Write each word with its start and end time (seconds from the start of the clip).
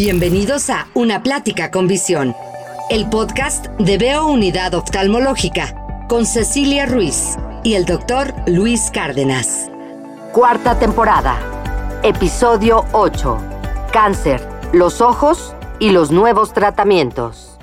Bienvenidos 0.00 0.70
a 0.70 0.86
Una 0.94 1.24
Plática 1.24 1.72
con 1.72 1.88
Visión, 1.88 2.32
el 2.88 3.10
podcast 3.10 3.66
de 3.80 3.98
Veo 3.98 4.28
Unidad 4.28 4.74
Oftalmológica 4.74 6.06
con 6.08 6.24
Cecilia 6.24 6.86
Ruiz 6.86 7.34
y 7.64 7.74
el 7.74 7.84
doctor 7.84 8.32
Luis 8.46 8.92
Cárdenas. 8.94 9.68
Cuarta 10.32 10.78
temporada, 10.78 11.36
episodio 12.04 12.84
8. 12.92 13.38
Cáncer, 13.92 14.40
los 14.72 15.00
ojos 15.00 15.56
y 15.80 15.90
los 15.90 16.12
nuevos 16.12 16.52
tratamientos. 16.52 17.58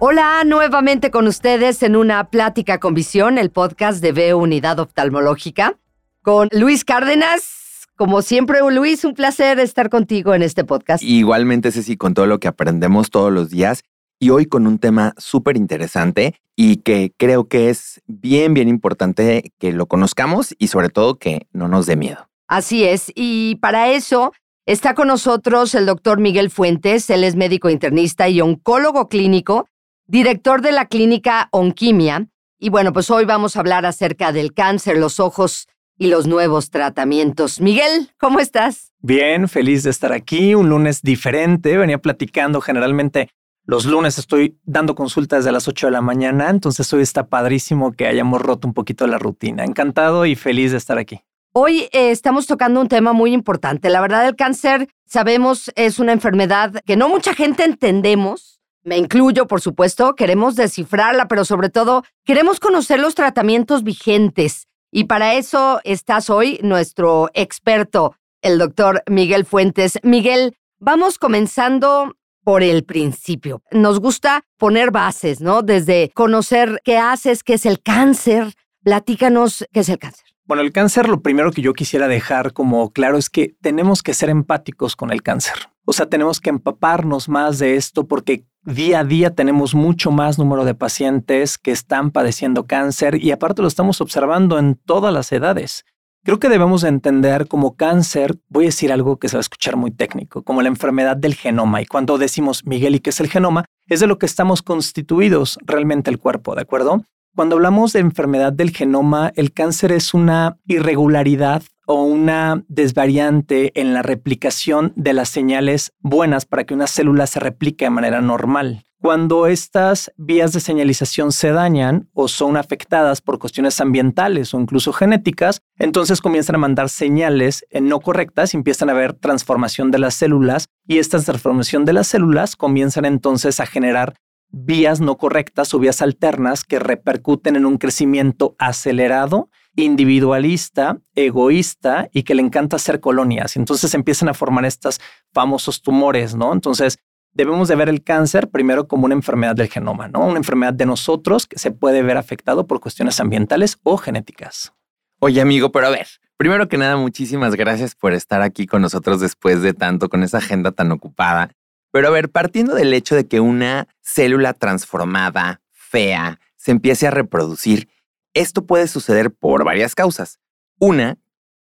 Hola, 0.00 0.42
nuevamente 0.44 1.12
con 1.12 1.28
ustedes 1.28 1.84
en 1.84 1.94
Una 1.94 2.24
Plática 2.24 2.80
con 2.80 2.92
Visión, 2.92 3.38
el 3.38 3.52
podcast 3.52 4.02
de 4.02 4.10
Veo 4.10 4.36
Unidad 4.36 4.80
Oftalmológica 4.80 5.76
con 6.22 6.48
Luis 6.50 6.84
Cárdenas 6.84 7.59
como 8.00 8.22
siempre, 8.22 8.60
Luis, 8.70 9.04
un 9.04 9.12
placer 9.12 9.60
estar 9.60 9.90
contigo 9.90 10.32
en 10.32 10.40
este 10.40 10.64
podcast. 10.64 11.02
Igualmente, 11.02 11.70
Ceci, 11.70 11.98
con 11.98 12.14
todo 12.14 12.24
lo 12.24 12.40
que 12.40 12.48
aprendemos 12.48 13.10
todos 13.10 13.30
los 13.30 13.50
días 13.50 13.82
y 14.18 14.30
hoy 14.30 14.46
con 14.46 14.66
un 14.66 14.78
tema 14.78 15.12
súper 15.18 15.58
interesante 15.58 16.40
y 16.56 16.76
que 16.76 17.12
creo 17.18 17.46
que 17.46 17.68
es 17.68 18.00
bien, 18.06 18.54
bien 18.54 18.68
importante 18.68 19.52
que 19.58 19.72
lo 19.72 19.84
conozcamos 19.84 20.54
y 20.58 20.68
sobre 20.68 20.88
todo 20.88 21.18
que 21.18 21.46
no 21.52 21.68
nos 21.68 21.84
dé 21.84 21.96
miedo. 21.96 22.26
Así 22.48 22.84
es, 22.84 23.12
y 23.14 23.56
para 23.56 23.90
eso 23.90 24.32
está 24.64 24.94
con 24.94 25.08
nosotros 25.08 25.74
el 25.74 25.84
doctor 25.84 26.20
Miguel 26.20 26.48
Fuentes, 26.48 27.10
él 27.10 27.22
es 27.22 27.36
médico 27.36 27.68
internista 27.68 28.30
y 28.30 28.40
oncólogo 28.40 29.10
clínico, 29.10 29.68
director 30.06 30.62
de 30.62 30.72
la 30.72 30.86
clínica 30.86 31.50
Onquimia. 31.52 32.28
Y 32.58 32.70
bueno, 32.70 32.94
pues 32.94 33.10
hoy 33.10 33.26
vamos 33.26 33.56
a 33.56 33.60
hablar 33.60 33.84
acerca 33.84 34.32
del 34.32 34.54
cáncer, 34.54 34.96
los 34.96 35.20
ojos 35.20 35.68
y 36.00 36.08
los 36.08 36.26
nuevos 36.26 36.70
tratamientos. 36.70 37.60
Miguel, 37.60 38.10
¿cómo 38.18 38.40
estás? 38.40 38.94
Bien, 39.00 39.48
feliz 39.48 39.82
de 39.82 39.90
estar 39.90 40.14
aquí. 40.14 40.54
Un 40.54 40.70
lunes 40.70 41.02
diferente. 41.02 41.76
Venía 41.76 41.98
platicando 41.98 42.62
generalmente. 42.62 43.28
Los 43.66 43.84
lunes 43.84 44.18
estoy 44.18 44.58
dando 44.64 44.94
consultas 44.94 45.40
desde 45.40 45.52
las 45.52 45.68
8 45.68 45.88
de 45.88 45.90
la 45.90 46.00
mañana, 46.00 46.48
entonces 46.48 46.90
hoy 46.94 47.02
está 47.02 47.26
padrísimo 47.26 47.92
que 47.92 48.06
hayamos 48.06 48.40
roto 48.40 48.66
un 48.66 48.72
poquito 48.72 49.06
la 49.06 49.18
rutina. 49.18 49.62
Encantado 49.62 50.24
y 50.24 50.36
feliz 50.36 50.72
de 50.72 50.78
estar 50.78 50.96
aquí. 50.96 51.20
Hoy 51.52 51.82
eh, 51.92 52.10
estamos 52.10 52.46
tocando 52.46 52.80
un 52.80 52.88
tema 52.88 53.12
muy 53.12 53.34
importante. 53.34 53.90
La 53.90 54.00
verdad, 54.00 54.26
el 54.26 54.36
cáncer, 54.36 54.88
sabemos, 55.04 55.70
es 55.76 55.98
una 55.98 56.12
enfermedad 56.12 56.80
que 56.86 56.96
no 56.96 57.10
mucha 57.10 57.34
gente 57.34 57.64
entendemos. 57.64 58.58
Me 58.82 58.96
incluyo, 58.96 59.46
por 59.46 59.60
supuesto, 59.60 60.14
queremos 60.14 60.56
descifrarla, 60.56 61.28
pero 61.28 61.44
sobre 61.44 61.68
todo 61.68 62.04
queremos 62.24 62.58
conocer 62.58 62.98
los 62.98 63.14
tratamientos 63.14 63.84
vigentes, 63.84 64.66
y 64.90 65.04
para 65.04 65.34
eso 65.34 65.80
estás 65.84 66.30
hoy 66.30 66.58
nuestro 66.62 67.30
experto, 67.34 68.16
el 68.42 68.58
doctor 68.58 69.02
Miguel 69.06 69.44
Fuentes. 69.44 69.98
Miguel, 70.02 70.56
vamos 70.78 71.18
comenzando 71.18 72.16
por 72.42 72.62
el 72.62 72.84
principio. 72.84 73.62
Nos 73.70 74.00
gusta 74.00 74.44
poner 74.56 74.90
bases, 74.90 75.40
¿no? 75.40 75.62
Desde 75.62 76.10
conocer 76.14 76.80
qué 76.84 76.98
haces, 76.98 77.42
qué 77.44 77.54
es 77.54 77.66
el 77.66 77.82
cáncer. 77.82 78.54
Platícanos 78.82 79.66
qué 79.72 79.80
es 79.80 79.88
el 79.88 79.98
cáncer. 79.98 80.29
Bueno, 80.50 80.64
el 80.64 80.72
cáncer, 80.72 81.08
lo 81.08 81.20
primero 81.20 81.52
que 81.52 81.62
yo 81.62 81.74
quisiera 81.74 82.08
dejar 82.08 82.52
como 82.52 82.90
claro 82.90 83.16
es 83.18 83.30
que 83.30 83.54
tenemos 83.60 84.02
que 84.02 84.14
ser 84.14 84.30
empáticos 84.30 84.96
con 84.96 85.12
el 85.12 85.22
cáncer. 85.22 85.54
O 85.84 85.92
sea, 85.92 86.06
tenemos 86.06 86.40
que 86.40 86.50
empaparnos 86.50 87.28
más 87.28 87.60
de 87.60 87.76
esto 87.76 88.08
porque 88.08 88.46
día 88.64 88.98
a 88.98 89.04
día 89.04 89.32
tenemos 89.32 89.76
mucho 89.76 90.10
más 90.10 90.40
número 90.40 90.64
de 90.64 90.74
pacientes 90.74 91.56
que 91.56 91.70
están 91.70 92.10
padeciendo 92.10 92.66
cáncer 92.66 93.22
y 93.22 93.30
aparte 93.30 93.62
lo 93.62 93.68
estamos 93.68 94.00
observando 94.00 94.58
en 94.58 94.74
todas 94.74 95.14
las 95.14 95.30
edades. 95.30 95.84
Creo 96.24 96.40
que 96.40 96.48
debemos 96.48 96.82
entender 96.82 97.46
como 97.46 97.76
cáncer, 97.76 98.36
voy 98.48 98.64
a 98.64 98.74
decir 98.74 98.90
algo 98.90 99.20
que 99.20 99.28
se 99.28 99.36
va 99.36 99.38
a 99.38 99.46
escuchar 99.46 99.76
muy 99.76 99.92
técnico, 99.92 100.42
como 100.42 100.62
la 100.62 100.68
enfermedad 100.68 101.16
del 101.16 101.36
genoma. 101.36 101.80
Y 101.80 101.86
cuando 101.86 102.18
decimos, 102.18 102.66
Miguel, 102.66 102.96
¿y 102.96 102.98
qué 102.98 103.10
es 103.10 103.20
el 103.20 103.30
genoma? 103.30 103.66
Es 103.86 104.00
de 104.00 104.08
lo 104.08 104.18
que 104.18 104.26
estamos 104.26 104.62
constituidos 104.62 105.60
realmente 105.64 106.10
el 106.10 106.18
cuerpo, 106.18 106.56
¿de 106.56 106.62
acuerdo? 106.62 107.04
Cuando 107.36 107.56
hablamos 107.56 107.92
de 107.92 108.00
enfermedad 108.00 108.52
del 108.52 108.70
genoma, 108.70 109.32
el 109.36 109.52
cáncer 109.52 109.92
es 109.92 110.14
una 110.14 110.58
irregularidad 110.66 111.62
o 111.86 112.02
una 112.02 112.64
desvariante 112.68 113.72
en 113.80 113.94
la 113.94 114.02
replicación 114.02 114.92
de 114.96 115.12
las 115.12 115.28
señales 115.28 115.92
buenas 116.00 116.44
para 116.44 116.64
que 116.64 116.74
una 116.74 116.88
célula 116.88 117.26
se 117.26 117.40
replique 117.40 117.84
de 117.84 117.90
manera 117.90 118.20
normal. 118.20 118.84
Cuando 119.00 119.46
estas 119.46 120.12
vías 120.18 120.52
de 120.52 120.60
señalización 120.60 121.32
se 121.32 121.52
dañan 121.52 122.10
o 122.12 122.28
son 122.28 122.58
afectadas 122.58 123.22
por 123.22 123.38
cuestiones 123.38 123.80
ambientales 123.80 124.52
o 124.52 124.60
incluso 124.60 124.92
genéticas, 124.92 125.62
entonces 125.78 126.20
comienzan 126.20 126.56
a 126.56 126.58
mandar 126.58 126.90
señales 126.90 127.64
no 127.80 128.00
correctas 128.00 128.52
y 128.52 128.58
empiezan 128.58 128.90
a 128.90 128.92
haber 128.92 129.14
transformación 129.14 129.90
de 129.90 130.00
las 130.00 130.14
células 130.14 130.66
y 130.86 130.98
esta 130.98 131.18
transformación 131.18 131.86
de 131.86 131.94
las 131.94 132.08
células 132.08 132.56
comienzan 132.56 133.06
entonces 133.06 133.58
a 133.60 133.66
generar 133.66 134.14
vías 134.50 135.00
no 135.00 135.16
correctas 135.16 135.72
o 135.74 135.78
vías 135.78 136.02
alternas 136.02 136.64
que 136.64 136.78
repercuten 136.78 137.56
en 137.56 137.66
un 137.66 137.78
crecimiento 137.78 138.56
acelerado 138.58 139.48
individualista, 139.76 140.98
egoísta 141.14 142.08
y 142.12 142.24
que 142.24 142.34
le 142.34 142.42
encanta 142.42 142.76
hacer 142.76 143.00
colonias. 143.00 143.56
Entonces 143.56 143.94
empiezan 143.94 144.28
a 144.28 144.34
formar 144.34 144.64
estos 144.64 145.00
famosos 145.32 145.82
tumores, 145.82 146.34
¿no? 146.34 146.52
Entonces 146.52 146.98
debemos 147.32 147.68
de 147.68 147.76
ver 147.76 147.88
el 147.88 148.02
cáncer 148.02 148.50
primero 148.50 148.88
como 148.88 149.06
una 149.06 149.14
enfermedad 149.14 149.54
del 149.54 149.68
genoma, 149.68 150.08
¿no? 150.08 150.26
Una 150.26 150.38
enfermedad 150.38 150.74
de 150.74 150.86
nosotros 150.86 151.46
que 151.46 151.58
se 151.58 151.70
puede 151.70 152.02
ver 152.02 152.16
afectado 152.16 152.66
por 152.66 152.80
cuestiones 152.80 153.20
ambientales 153.20 153.78
o 153.82 153.96
genéticas. 153.96 154.72
Oye, 155.20 155.40
amigo, 155.40 155.70
pero 155.70 155.86
a 155.86 155.90
ver, 155.90 156.08
primero 156.36 156.68
que 156.68 156.78
nada, 156.78 156.96
muchísimas 156.96 157.54
gracias 157.54 157.94
por 157.94 158.14
estar 158.14 158.42
aquí 158.42 158.66
con 158.66 158.82
nosotros 158.82 159.20
después 159.20 159.62
de 159.62 159.74
tanto, 159.74 160.08
con 160.08 160.22
esa 160.22 160.38
agenda 160.38 160.72
tan 160.72 160.90
ocupada. 160.92 161.50
Pero 161.92 162.08
a 162.08 162.10
ver, 162.10 162.30
partiendo 162.30 162.74
del 162.74 162.92
hecho 162.94 163.16
de 163.16 163.26
que 163.26 163.40
una 163.40 163.88
célula 164.00 164.54
transformada, 164.54 165.60
fea, 165.72 166.38
se 166.56 166.70
empiece 166.70 167.06
a 167.06 167.10
reproducir, 167.10 167.88
esto 168.34 168.64
puede 168.66 168.86
suceder 168.86 169.32
por 169.32 169.64
varias 169.64 169.94
causas. 169.94 170.38
Una, 170.78 171.18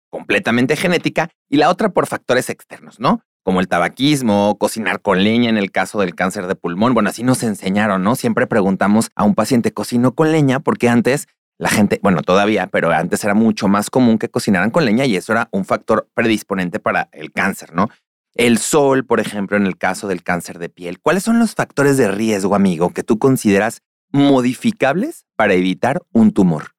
completamente 0.09 0.77
genética, 0.77 1.31
y 1.49 1.57
la 1.57 1.69
otra 1.69 1.91
por 1.91 2.07
factores 2.07 2.49
externos, 2.49 3.01
¿no? 3.01 3.23
Como 3.43 3.61
el 3.61 3.69
tabaquismo, 3.69 4.57
cocinar 4.59 5.03
con 5.03 5.23
leña 5.23 5.51
en 5.51 5.59
el 5.59 5.71
caso 5.71 6.01
del 6.01 6.15
cáncer 6.15 6.47
de 6.47 6.55
pulmón. 6.55 6.95
Bueno, 6.95 7.11
así 7.11 7.23
nos 7.23 7.43
enseñaron, 7.43 8.03
¿no? 8.03 8.17
Siempre 8.17 8.47
preguntamos 8.47 9.11
a 9.15 9.25
un 9.25 9.35
paciente, 9.35 9.73
¿cocinó 9.73 10.15
con 10.15 10.33
leña? 10.33 10.61
Porque 10.61 10.89
antes 10.89 11.27
la 11.59 11.69
gente, 11.69 12.01
bueno, 12.03 12.23
todavía, 12.23 12.67
pero 12.67 12.91
antes 12.91 13.23
era 13.23 13.35
mucho 13.35 13.69
más 13.69 13.91
común 13.91 14.19
que 14.19 14.29
cocinaran 14.29 14.71
con 14.71 14.85
leña 14.85 15.05
y 15.05 15.17
eso 15.17 15.33
era 15.33 15.49
un 15.53 15.65
factor 15.65 16.09
predisponente 16.15 16.81
para 16.81 17.09
el 17.13 17.31
cáncer, 17.33 17.75
¿no? 17.75 17.91
El 18.35 18.59
sol, 18.59 19.05
por 19.07 19.21
ejemplo, 19.21 19.57
en 19.57 19.67
el 19.67 19.79
caso 19.79 20.09
del 20.09 20.23
cáncer 20.23 20.59
de 20.59 20.69
piel. 20.69 20.99
¿Cuáles 21.01 21.23
son 21.23 21.39
los 21.39 21.55
factores 21.55 21.97
de 21.97 22.11
riesgo, 22.11 22.55
amigo, 22.55 22.91
que 22.91 23.05
tú 23.05 23.19
consideras 23.19 23.83
modificables 24.11 25.25
para 25.37 25.55
evitar 25.55 26.03
un 26.13 26.33
tumor? 26.33 26.75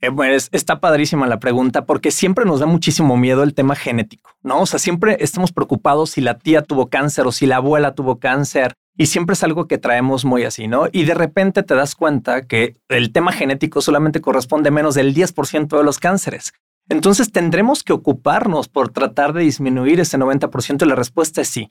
Eh, 0.00 0.38
está 0.52 0.80
padrísima 0.80 1.26
la 1.26 1.40
pregunta 1.40 1.86
porque 1.86 2.10
siempre 2.10 2.44
nos 2.44 2.60
da 2.60 2.66
muchísimo 2.66 3.16
miedo 3.16 3.42
el 3.42 3.54
tema 3.54 3.74
genético, 3.74 4.30
¿no? 4.42 4.60
O 4.60 4.66
sea, 4.66 4.78
siempre 4.78 5.16
estamos 5.20 5.52
preocupados 5.52 6.10
si 6.10 6.20
la 6.20 6.38
tía 6.38 6.62
tuvo 6.62 6.88
cáncer 6.88 7.26
o 7.26 7.32
si 7.32 7.46
la 7.46 7.56
abuela 7.56 7.94
tuvo 7.94 8.18
cáncer 8.18 8.74
y 8.96 9.06
siempre 9.06 9.34
es 9.34 9.42
algo 9.42 9.66
que 9.66 9.78
traemos 9.78 10.24
muy 10.24 10.44
así, 10.44 10.68
¿no? 10.68 10.88
Y 10.92 11.04
de 11.04 11.14
repente 11.14 11.62
te 11.62 11.74
das 11.74 11.94
cuenta 11.94 12.46
que 12.46 12.76
el 12.88 13.12
tema 13.12 13.32
genético 13.32 13.80
solamente 13.80 14.20
corresponde 14.20 14.68
a 14.68 14.72
menos 14.72 14.94
del 14.94 15.14
10% 15.14 15.76
de 15.76 15.84
los 15.84 15.98
cánceres. 15.98 16.52
Entonces 16.88 17.32
tendremos 17.32 17.82
que 17.82 17.92
ocuparnos 17.92 18.68
por 18.68 18.90
tratar 18.90 19.32
de 19.32 19.42
disminuir 19.42 20.00
ese 20.00 20.18
90% 20.18 20.84
y 20.84 20.88
la 20.88 20.94
respuesta 20.94 21.40
es 21.40 21.48
sí. 21.48 21.68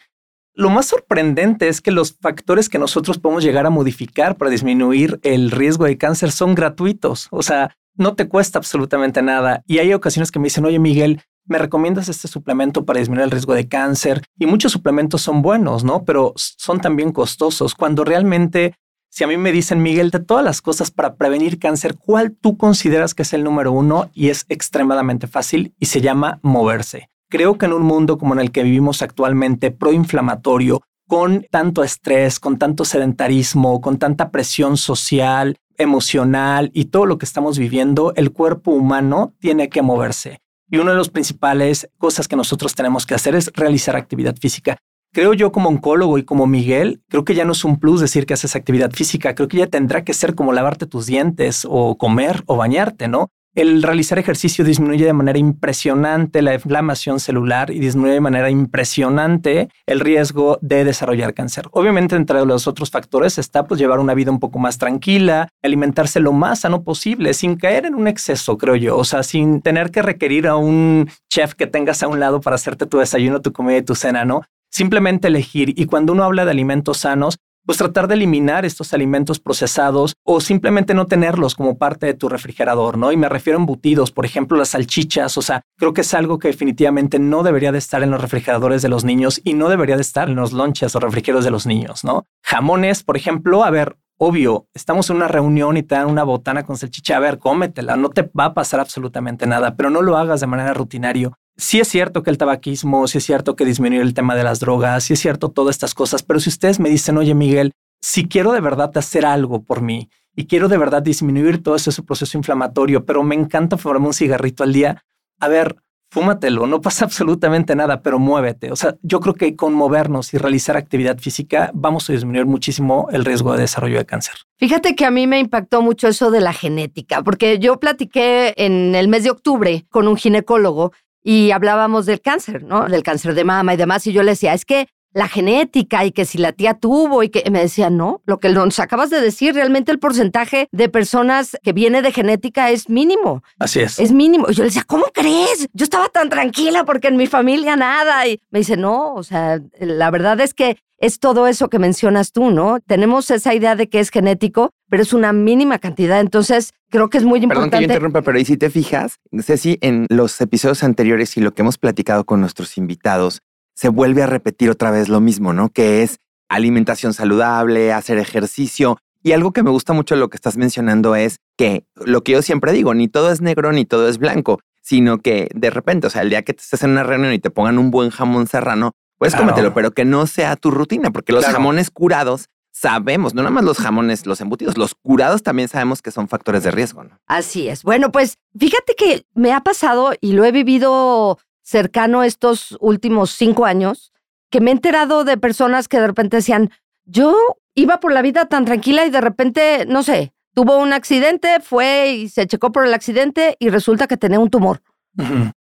Lo 0.55 0.69
más 0.69 0.85
sorprendente 0.85 1.67
es 1.67 1.81
que 1.81 1.91
los 1.91 2.17
factores 2.19 2.69
que 2.69 2.77
nosotros 2.77 3.17
podemos 3.17 3.43
llegar 3.43 3.65
a 3.65 3.71
modificar 3.71 4.37
para 4.37 4.51
disminuir 4.51 5.19
el 5.23 5.49
riesgo 5.49 5.85
de 5.85 5.97
cáncer 5.97 6.31
son 6.31 6.53
gratuitos. 6.53 7.27
O 7.31 7.41
sea, 7.41 7.75
no 7.95 8.15
te 8.15 8.27
cuesta 8.27 8.59
absolutamente 8.59 9.21
nada. 9.21 9.63
Y 9.65 9.79
hay 9.79 9.93
ocasiones 9.93 10.31
que 10.31 10.39
me 10.39 10.45
dicen, 10.45 10.65
oye 10.65 10.77
Miguel, 10.77 11.21
¿me 11.45 11.57
recomiendas 11.57 12.07
este 12.07 12.27
suplemento 12.27 12.85
para 12.85 12.99
disminuir 12.99 13.25
el 13.25 13.31
riesgo 13.31 13.55
de 13.55 13.67
cáncer? 13.67 14.23
Y 14.37 14.45
muchos 14.45 14.71
suplementos 14.71 15.21
son 15.21 15.41
buenos, 15.41 15.83
¿no? 15.83 16.03
Pero 16.05 16.33
son 16.35 16.81
también 16.81 17.11
costosos. 17.11 17.73
Cuando 17.75 18.03
realmente, 18.03 18.75
si 19.13 19.23
a 19.23 19.27
mí 19.27 19.37
me 19.37 19.51
dicen, 19.51 19.83
Miguel, 19.83 20.09
de 20.09 20.19
todas 20.19 20.43
las 20.43 20.59
cosas 20.63 20.89
para 20.89 21.17
prevenir 21.17 21.59
cáncer, 21.59 21.97
¿cuál 21.99 22.31
tú 22.31 22.57
consideras 22.57 23.13
que 23.13 23.21
es 23.21 23.31
el 23.33 23.43
número 23.43 23.71
uno? 23.71 24.09
Y 24.11 24.29
es 24.29 24.47
extremadamente 24.49 25.27
fácil 25.27 25.75
y 25.79 25.85
se 25.85 26.01
llama 26.01 26.39
moverse. 26.41 27.11
Creo 27.29 27.59
que 27.59 27.67
en 27.67 27.73
un 27.73 27.83
mundo 27.83 28.17
como 28.17 28.33
en 28.33 28.39
el 28.39 28.51
que 28.51 28.63
vivimos 28.63 29.03
actualmente, 29.03 29.69
proinflamatorio, 29.69 30.81
con 31.07 31.45
tanto 31.51 31.83
estrés, 31.83 32.39
con 32.39 32.57
tanto 32.57 32.85
sedentarismo, 32.85 33.81
con 33.81 33.99
tanta 33.99 34.31
presión 34.31 34.77
social, 34.77 35.57
emocional 35.77 36.71
y 36.73 36.85
todo 36.85 37.05
lo 37.05 37.19
que 37.19 37.25
estamos 37.25 37.59
viviendo, 37.59 38.13
el 38.15 38.31
cuerpo 38.31 38.71
humano 38.71 39.35
tiene 39.37 39.69
que 39.69 39.83
moverse. 39.83 40.39
Y 40.71 40.77
una 40.77 40.89
de 40.89 40.97
las 40.97 41.09
principales 41.09 41.87
cosas 41.99 42.27
que 42.27 42.35
nosotros 42.35 42.73
tenemos 42.73 43.05
que 43.05 43.13
hacer 43.13 43.35
es 43.35 43.51
realizar 43.53 43.95
actividad 43.95 44.35
física. 44.37 44.79
Creo 45.13 45.33
yo 45.33 45.51
como 45.51 45.69
oncólogo 45.69 46.17
y 46.17 46.23
como 46.23 46.47
Miguel, 46.47 47.01
creo 47.07 47.23
que 47.23 47.35
ya 47.35 47.45
no 47.45 47.51
es 47.51 47.63
un 47.63 47.79
plus 47.79 48.01
decir 48.01 48.25
que 48.25 48.33
haces 48.33 48.55
actividad 48.55 48.91
física, 48.91 49.35
creo 49.35 49.47
que 49.47 49.57
ya 49.57 49.67
tendrá 49.67 50.03
que 50.03 50.13
ser 50.13 50.33
como 50.33 50.53
lavarte 50.53 50.87
tus 50.87 51.05
dientes 51.05 51.67
o 51.69 51.97
comer 51.97 52.43
o 52.47 52.57
bañarte, 52.57 53.07
¿no? 53.07 53.29
el 53.55 53.83
realizar 53.83 54.17
ejercicio 54.17 54.65
disminuye 54.65 55.05
de 55.05 55.13
manera 55.13 55.37
impresionante 55.37 56.41
la 56.41 56.55
inflamación 56.55 57.19
celular 57.19 57.69
y 57.69 57.79
disminuye 57.79 58.13
de 58.13 58.21
manera 58.21 58.49
impresionante 58.49 59.69
el 59.85 59.99
riesgo 59.99 60.57
de 60.61 60.83
desarrollar 60.83 61.33
cáncer. 61.33 61.67
Obviamente, 61.71 62.15
entre 62.15 62.43
los 62.45 62.67
otros 62.67 62.89
factores 62.89 63.37
está 63.37 63.65
pues, 63.65 63.79
llevar 63.79 63.99
una 63.99 64.15
vida 64.15 64.31
un 64.31 64.39
poco 64.39 64.57
más 64.57 64.77
tranquila, 64.77 65.49
alimentarse 65.61 66.19
lo 66.19 66.33
más 66.33 66.61
sano 66.61 66.83
posible, 66.83 67.33
sin 67.33 67.55
caer 67.55 67.85
en 67.85 67.95
un 67.95 68.07
exceso, 68.07 68.57
creo 68.57 68.75
yo. 68.75 68.97
O 68.97 69.03
sea, 69.03 69.21
sin 69.21 69.61
tener 69.61 69.91
que 69.91 70.01
requerir 70.01 70.47
a 70.47 70.55
un 70.55 71.09
chef 71.31 71.53
que 71.53 71.67
tengas 71.67 72.01
a 72.01 72.07
un 72.07 72.19
lado 72.19 72.41
para 72.41 72.55
hacerte 72.55 72.87
tu 72.87 72.97
desayuno, 72.97 73.41
tu 73.41 73.53
comida 73.53 73.77
y 73.77 73.83
tu 73.83 73.93
cena, 73.93 74.25
¿no? 74.25 74.41
Simplemente 74.73 75.27
elegir. 75.27 75.79
Y 75.79 75.85
cuando 75.85 76.13
uno 76.13 76.23
habla 76.23 76.45
de 76.45 76.51
alimentos 76.51 76.97
sanos, 76.97 77.37
pues 77.63 77.77
tratar 77.77 78.07
de 78.07 78.15
eliminar 78.15 78.65
estos 78.65 78.91
alimentos 78.91 79.39
procesados 79.39 80.15
o 80.25 80.41
simplemente 80.41 80.95
no 80.95 81.05
tenerlos 81.05 81.53
como 81.53 81.77
parte 81.77 82.07
de 82.07 82.15
tu 82.15 82.27
refrigerador, 82.27 82.97
¿no? 82.97 83.11
Y 83.11 83.17
me 83.17 83.29
refiero 83.29 83.59
a 83.59 83.61
embutidos, 83.61 84.11
por 84.11 84.25
ejemplo, 84.25 84.57
las 84.57 84.69
salchichas, 84.69 85.37
o 85.37 85.43
sea, 85.43 85.61
creo 85.77 85.93
que 85.93 86.01
es 86.01 86.11
algo 86.15 86.39
que 86.39 86.47
definitivamente 86.47 87.19
no 87.19 87.43
debería 87.43 87.71
de 87.71 87.77
estar 87.77 88.01
en 88.01 88.09
los 88.09 88.19
refrigeradores 88.19 88.81
de 88.81 88.89
los 88.89 89.03
niños 89.03 89.39
y 89.43 89.53
no 89.53 89.69
debería 89.69 89.95
de 89.95 90.01
estar 90.01 90.27
en 90.27 90.35
los 90.35 90.53
lonches 90.53 90.95
o 90.95 90.99
refrigerios 90.99 91.45
de 91.45 91.51
los 91.51 91.67
niños, 91.67 92.03
¿no? 92.03 92.25
Jamones, 92.43 93.03
por 93.03 93.15
ejemplo, 93.15 93.63
a 93.63 93.69
ver, 93.69 93.95
obvio, 94.17 94.67
estamos 94.73 95.07
en 95.11 95.17
una 95.17 95.27
reunión 95.27 95.77
y 95.77 95.83
te 95.83 95.93
dan 95.93 96.09
una 96.09 96.23
botana 96.23 96.63
con 96.63 96.77
salchicha, 96.77 97.17
a 97.17 97.19
ver, 97.19 97.37
cómetela, 97.37 97.95
no 97.95 98.09
te 98.09 98.23
va 98.37 98.45
a 98.45 98.53
pasar 98.55 98.79
absolutamente 98.79 99.45
nada, 99.45 99.75
pero 99.75 99.91
no 99.91 100.01
lo 100.01 100.17
hagas 100.17 100.41
de 100.41 100.47
manera 100.47 100.73
rutinario. 100.73 101.33
Sí 101.57 101.79
es 101.79 101.87
cierto 101.87 102.23
que 102.23 102.31
el 102.31 102.37
tabaquismo, 102.37 103.07
sí 103.07 103.19
es 103.19 103.25
cierto 103.25 103.55
que 103.55 103.65
disminuir 103.65 104.01
el 104.01 104.13
tema 104.13 104.35
de 104.35 104.43
las 104.43 104.59
drogas, 104.59 105.03
sí 105.03 105.13
es 105.13 105.19
cierto 105.19 105.49
todas 105.49 105.75
estas 105.75 105.93
cosas, 105.93 106.23
pero 106.23 106.39
si 106.39 106.49
ustedes 106.49 106.79
me 106.79 106.89
dicen, 106.89 107.17
oye 107.17 107.35
Miguel, 107.35 107.71
si 108.01 108.27
quiero 108.27 108.51
de 108.51 108.59
verdad 108.59 108.91
hacer 108.97 109.25
algo 109.25 109.63
por 109.63 109.81
mí 109.81 110.09
y 110.35 110.47
quiero 110.47 110.67
de 110.67 110.77
verdad 110.77 111.03
disminuir 111.03 111.61
todo 111.61 111.75
ese 111.75 112.01
proceso 112.01 112.37
inflamatorio, 112.37 113.05
pero 113.05 113.23
me 113.23 113.35
encanta 113.35 113.77
fumarme 113.77 114.07
un 114.07 114.13
cigarrito 114.13 114.63
al 114.63 114.73
día, 114.73 115.03
a 115.39 115.47
ver, 115.47 115.75
fúmatelo, 116.13 116.67
no 116.67 116.81
pasa 116.81 117.05
absolutamente 117.05 117.75
nada, 117.75 118.01
pero 118.01 118.19
muévete. 118.19 118.71
O 118.71 118.75
sea, 118.75 118.95
yo 119.01 119.19
creo 119.19 119.33
que 119.33 119.55
con 119.55 119.73
movernos 119.73 120.33
y 120.33 120.37
realizar 120.37 120.77
actividad 120.77 121.17
física 121.17 121.71
vamos 121.73 122.09
a 122.09 122.13
disminuir 122.13 122.45
muchísimo 122.45 123.07
el 123.11 123.25
riesgo 123.25 123.53
de 123.53 123.61
desarrollo 123.61 123.97
de 123.97 124.05
cáncer. 124.05 124.35
Fíjate 124.57 124.95
que 124.95 125.05
a 125.05 125.11
mí 125.11 125.27
me 125.27 125.39
impactó 125.39 125.81
mucho 125.81 126.07
eso 126.07 126.31
de 126.31 126.41
la 126.41 126.53
genética, 126.53 127.23
porque 127.23 127.59
yo 127.59 127.79
platiqué 127.79 128.53
en 128.57 128.95
el 128.95 129.07
mes 129.07 129.23
de 129.23 129.31
octubre 129.31 129.85
con 129.89 130.07
un 130.07 130.15
ginecólogo 130.15 130.93
y 131.23 131.51
hablábamos 131.51 132.05
del 132.05 132.21
cáncer, 132.21 132.63
¿no? 132.63 132.87
Del 132.87 133.03
cáncer 133.03 133.33
de 133.33 133.43
mama 133.43 133.73
y 133.73 133.77
demás. 133.77 134.05
Y 134.07 134.13
yo 134.13 134.23
le 134.23 134.31
decía, 134.31 134.53
es 134.53 134.65
que 134.65 134.87
la 135.13 135.27
genética 135.27 136.03
y 136.05 136.11
que 136.11 136.25
si 136.25 136.37
la 136.37 136.51
tía 136.51 136.73
tuvo 136.73 137.23
y 137.23 137.29
que 137.29 137.49
me 137.49 137.61
decía, 137.61 137.89
no, 137.89 138.21
lo 138.25 138.39
que 138.39 138.49
nos 138.49 138.79
acabas 138.79 139.09
de 139.09 139.21
decir, 139.21 139.53
realmente 139.53 139.91
el 139.91 139.99
porcentaje 139.99 140.67
de 140.71 140.89
personas 140.89 141.55
que 141.61 141.71
viene 141.71 142.01
de 142.01 142.11
genética 142.11 142.71
es 142.71 142.89
mínimo. 142.89 143.43
Así 143.59 143.79
es. 143.79 143.99
Es 143.99 144.11
mínimo. 144.11 144.47
Y 144.49 144.55
yo 144.55 144.63
le 144.63 144.69
decía, 144.69 144.83
¿cómo 144.85 145.05
crees? 145.13 145.69
Yo 145.73 145.83
estaba 145.83 146.09
tan 146.09 146.29
tranquila 146.29 146.83
porque 146.83 147.07
en 147.07 147.17
mi 147.17 147.27
familia 147.27 147.75
nada. 147.75 148.27
Y 148.27 148.41
me 148.49 148.59
dice, 148.59 148.75
no, 148.75 149.13
o 149.13 149.23
sea, 149.23 149.61
la 149.79 150.09
verdad 150.11 150.39
es 150.41 150.53
que 150.53 150.77
es 150.97 151.19
todo 151.19 151.47
eso 151.47 151.69
que 151.69 151.79
mencionas 151.79 152.31
tú, 152.31 152.49
¿no? 152.49 152.79
Tenemos 152.79 153.29
esa 153.29 153.53
idea 153.53 153.75
de 153.75 153.89
que 153.89 153.99
es 153.99 154.09
genético, 154.09 154.71
pero 154.93 155.01
es 155.01 155.11
una 155.11 155.33
mínima 155.33 155.79
cantidad. 155.79 156.19
Entonces, 156.19 156.69
creo 156.91 157.09
que 157.09 157.17
es 157.17 157.23
muy 157.23 157.39
importante. 157.39 157.71
Perdón 157.71 157.79
que 157.81 157.87
yo 157.87 157.93
interrumpa, 157.93 158.21
pero 158.21 158.37
ahí 158.37 158.45
si 158.45 158.57
te 158.57 158.69
fijas, 158.69 159.17
Ceci, 159.41 159.79
en 159.81 160.05
los 160.07 160.39
episodios 160.39 160.83
anteriores 160.83 161.35
y 161.35 161.41
lo 161.41 161.51
que 161.55 161.63
hemos 161.63 161.79
platicado 161.79 162.25
con 162.25 162.41
nuestros 162.41 162.77
invitados, 162.77 163.41
se 163.73 163.89
vuelve 163.89 164.21
a 164.21 164.27
repetir 164.27 164.69
otra 164.69 164.91
vez 164.91 165.09
lo 165.09 165.19
mismo, 165.19 165.51
¿no? 165.51 165.69
Que 165.69 166.03
es 166.03 166.19
alimentación 166.47 167.15
saludable, 167.15 167.91
hacer 167.91 168.19
ejercicio. 168.19 168.99
Y 169.23 169.31
algo 169.31 169.51
que 169.51 169.63
me 169.63 169.71
gusta 169.71 169.93
mucho 169.93 170.13
de 170.13 170.19
lo 170.19 170.29
que 170.29 170.37
estás 170.37 170.57
mencionando 170.57 171.15
es 171.15 171.37
que 171.57 171.87
lo 171.95 172.23
que 172.23 172.33
yo 172.33 172.43
siempre 172.43 172.71
digo, 172.71 172.93
ni 172.93 173.07
todo 173.07 173.31
es 173.31 173.41
negro 173.41 173.71
ni 173.71 173.85
todo 173.85 174.07
es 174.07 174.19
blanco, 174.19 174.59
sino 174.83 175.17
que 175.17 175.49
de 175.55 175.71
repente, 175.71 176.05
o 176.05 176.11
sea, 176.11 176.21
el 176.21 176.29
día 176.29 176.43
que 176.43 176.53
te 176.53 176.61
estés 176.61 176.83
en 176.83 176.91
una 176.91 177.01
reunión 177.01 177.33
y 177.33 177.39
te 177.39 177.49
pongan 177.49 177.79
un 177.79 177.89
buen 177.89 178.11
jamón 178.11 178.45
serrano, 178.45 178.91
Puedes 179.23 179.35
cómetelo, 179.35 179.73
pero 179.73 179.91
que 179.91 180.03
no 180.03 180.27
sea 180.27 180.57
tu 180.57 180.69
rutina, 180.69 181.11
porque 181.11 181.31
los 181.31 181.45
jamones 181.45 181.89
curados 181.91 182.49
sabemos, 182.83 183.33
no 183.33 183.41
nada 183.43 183.53
más 183.53 183.63
los 183.63 183.77
jamones, 183.77 184.25
los 184.25 184.41
embutidos, 184.41 184.77
los 184.77 184.93
curados 184.93 185.41
también 185.41 185.69
sabemos 185.69 186.01
que 186.01 186.11
son 186.11 186.27
factores 186.27 186.63
de 186.63 186.71
riesgo. 186.71 187.05
¿no? 187.05 187.17
Así 187.27 187.69
es. 187.69 187.81
Bueno, 187.83 188.11
pues 188.11 188.39
fíjate 188.59 188.95
que 188.95 189.25
me 189.33 189.53
ha 189.53 189.61
pasado 189.61 190.11
y 190.19 190.33
lo 190.33 190.43
he 190.43 190.51
vivido 190.51 191.39
cercano 191.61 192.23
estos 192.23 192.77
últimos 192.81 193.31
cinco 193.31 193.65
años, 193.65 194.11
que 194.49 194.59
me 194.59 194.69
he 194.69 194.73
enterado 194.73 195.23
de 195.23 195.37
personas 195.37 195.87
que 195.87 195.97
de 195.97 196.07
repente 196.07 196.35
decían, 196.37 196.71
yo 197.05 197.55
iba 197.73 198.01
por 198.01 198.11
la 198.11 198.21
vida 198.21 198.47
tan 198.47 198.65
tranquila 198.65 199.05
y 199.05 199.11
de 199.11 199.21
repente, 199.21 199.85
no 199.87 200.03
sé, 200.03 200.33
tuvo 200.53 200.77
un 200.77 200.91
accidente, 200.91 201.61
fue 201.61 202.09
y 202.11 202.27
se 202.27 202.47
checó 202.47 202.73
por 202.73 202.85
el 202.85 202.93
accidente 202.93 203.55
y 203.59 203.69
resulta 203.69 204.07
que 204.07 204.17
tenía 204.17 204.39
un 204.39 204.49
tumor. 204.49 204.81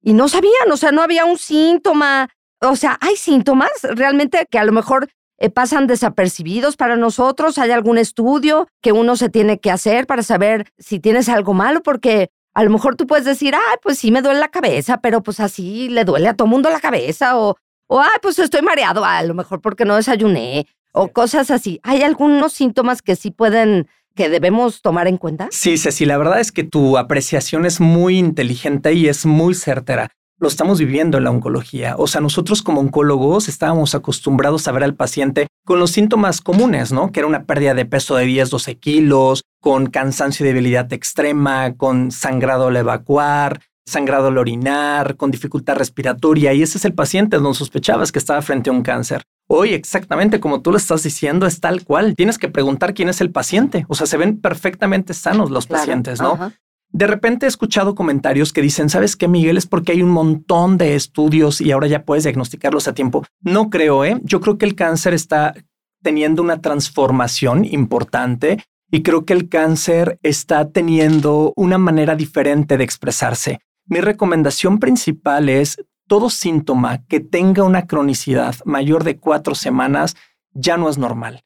Y 0.01 0.13
no 0.13 0.29
sabían, 0.29 0.71
o 0.71 0.77
sea, 0.77 0.93
no 0.93 1.01
había 1.01 1.25
un 1.25 1.37
síntoma, 1.37 2.29
o 2.61 2.77
sea, 2.77 2.97
hay 3.01 3.17
síntomas 3.17 3.71
realmente 3.83 4.47
que 4.49 4.59
a 4.59 4.63
lo 4.63 4.71
mejor 4.71 5.09
eh, 5.39 5.49
pasan 5.49 5.87
desapercibidos 5.87 6.75
para 6.75 6.97
nosotros. 6.97 7.57
¿Hay 7.57 7.71
algún 7.71 7.97
estudio 7.97 8.67
que 8.81 8.91
uno 8.91 9.15
se 9.15 9.29
tiene 9.29 9.59
que 9.59 9.71
hacer 9.71 10.05
para 10.05 10.21
saber 10.21 10.71
si 10.77 10.99
tienes 10.99 11.29
algo 11.29 11.53
malo? 11.53 11.81
Porque 11.81 12.29
a 12.53 12.63
lo 12.63 12.69
mejor 12.69 12.95
tú 12.95 13.07
puedes 13.07 13.25
decir, 13.25 13.55
ay, 13.55 13.77
pues 13.81 13.97
sí 13.99 14.11
me 14.11 14.21
duele 14.21 14.39
la 14.39 14.49
cabeza, 14.49 14.99
pero 15.01 15.23
pues 15.23 15.39
así 15.39 15.87
le 15.89 16.03
duele 16.03 16.27
a 16.27 16.33
todo 16.33 16.47
mundo 16.47 16.69
la 16.69 16.81
cabeza. 16.81 17.37
O, 17.37 17.55
o 17.87 18.01
ay, 18.01 18.17
pues 18.21 18.37
estoy 18.37 18.61
mareado, 18.61 19.05
a 19.05 19.23
lo 19.23 19.33
mejor 19.33 19.61
porque 19.61 19.85
no 19.85 19.95
desayuné. 19.95 20.67
O 20.91 21.07
cosas 21.09 21.51
así. 21.51 21.79
¿Hay 21.83 22.01
algunos 22.01 22.53
síntomas 22.53 23.01
que 23.01 23.15
sí 23.15 23.31
pueden 23.31 23.87
que 24.15 24.27
debemos 24.27 24.81
tomar 24.81 25.07
en 25.07 25.17
cuenta? 25.17 25.47
Sí, 25.51 25.77
Ceci, 25.77 26.05
la 26.05 26.17
verdad 26.17 26.41
es 26.41 26.51
que 26.51 26.63
tu 26.65 26.97
apreciación 26.97 27.65
es 27.65 27.79
muy 27.79 28.17
inteligente 28.17 28.93
y 28.93 29.07
es 29.07 29.25
muy 29.25 29.53
certera 29.53 30.09
lo 30.39 30.47
estamos 30.47 30.79
viviendo 30.79 31.17
en 31.17 31.25
la 31.25 31.31
oncología. 31.31 31.95
O 31.97 32.07
sea, 32.07 32.21
nosotros 32.21 32.61
como 32.61 32.81
oncólogos 32.81 33.49
estábamos 33.49 33.93
acostumbrados 33.93 34.67
a 34.67 34.71
ver 34.71 34.83
al 34.83 34.95
paciente 34.95 35.47
con 35.65 35.79
los 35.79 35.91
síntomas 35.91 36.41
comunes, 36.41 36.91
¿no? 36.91 37.11
Que 37.11 37.19
era 37.19 37.27
una 37.27 37.43
pérdida 37.43 37.73
de 37.73 37.85
peso 37.85 38.15
de 38.15 38.25
10, 38.25 38.49
12 38.49 38.77
kilos, 38.77 39.43
con 39.61 39.87
cansancio 39.87 40.45
y 40.45 40.47
debilidad 40.47 40.91
extrema, 40.93 41.75
con 41.75 42.11
sangrado 42.11 42.67
al 42.67 42.77
evacuar, 42.77 43.61
sangrado 43.85 44.27
al 44.27 44.37
orinar, 44.37 45.17
con 45.17 45.31
dificultad 45.31 45.75
respiratoria. 45.75 46.53
Y 46.53 46.61
ese 46.61 46.77
es 46.77 46.85
el 46.85 46.93
paciente 46.93 47.37
donde 47.37 47.57
sospechabas 47.57 48.11
que 48.11 48.19
estaba 48.19 48.41
frente 48.41 48.69
a 48.69 48.73
un 48.73 48.81
cáncer. 48.81 49.23
Hoy, 49.51 49.73
exactamente 49.73 50.39
como 50.39 50.61
tú 50.61 50.71
lo 50.71 50.77
estás 50.77 51.03
diciendo, 51.03 51.47
es 51.47 51.59
tal 51.59 51.83
cual. 51.83 52.13
Tienes 52.15 52.37
que 52.37 52.49
preguntar 52.49 52.93
quién 52.93 53.09
es 53.09 53.19
el 53.19 53.31
paciente. 53.31 53.85
O 53.89 53.95
sea, 53.95 54.05
se 54.05 54.15
ven 54.15 54.39
perfectamente 54.39 55.13
sanos 55.13 55.49
los 55.49 55.65
pacientes, 55.65 56.21
¿no? 56.21 56.53
De 56.91 57.05
repente 57.05 57.45
he 57.45 57.49
escuchado 57.49 57.93
comentarios 57.93 58.51
que 58.51 58.63
dicen, 58.63 58.89
¿sabes 58.89 59.15
qué, 59.15 59.27
Miguel? 59.27 59.57
Es 59.57 59.67
porque 59.67 59.91
hay 59.91 60.01
un 60.01 60.09
montón 60.09 60.77
de 60.77 60.95
estudios 60.95 61.61
y 61.61 61.71
ahora 61.71 61.87
ya 61.87 62.03
puedes 62.03 62.23
diagnosticarlos 62.23 62.87
a 62.87 62.93
tiempo. 62.93 63.23
No 63.41 63.69
creo, 63.69 64.03
¿eh? 64.03 64.19
Yo 64.23 64.41
creo 64.41 64.57
que 64.57 64.65
el 64.65 64.75
cáncer 64.75 65.13
está 65.13 65.53
teniendo 66.01 66.41
una 66.41 66.61
transformación 66.61 67.63
importante 67.63 68.63
y 68.91 69.03
creo 69.03 69.23
que 69.23 69.33
el 69.33 69.49
cáncer 69.49 70.19
está 70.23 70.69
teniendo 70.69 71.53
una 71.55 71.77
manera 71.77 72.15
diferente 72.15 72.75
de 72.75 72.85
expresarse. 72.85 73.59
Mi 73.85 74.01
recomendación 74.01 74.79
principal 74.79 75.47
es 75.49 75.77
todo 76.07 76.31
síntoma 76.31 77.05
que 77.05 77.19
tenga 77.19 77.63
una 77.63 77.85
cronicidad 77.85 78.55
mayor 78.65 79.03
de 79.03 79.19
cuatro 79.19 79.53
semanas 79.53 80.15
ya 80.53 80.75
no 80.77 80.89
es 80.89 80.97
normal 80.97 81.43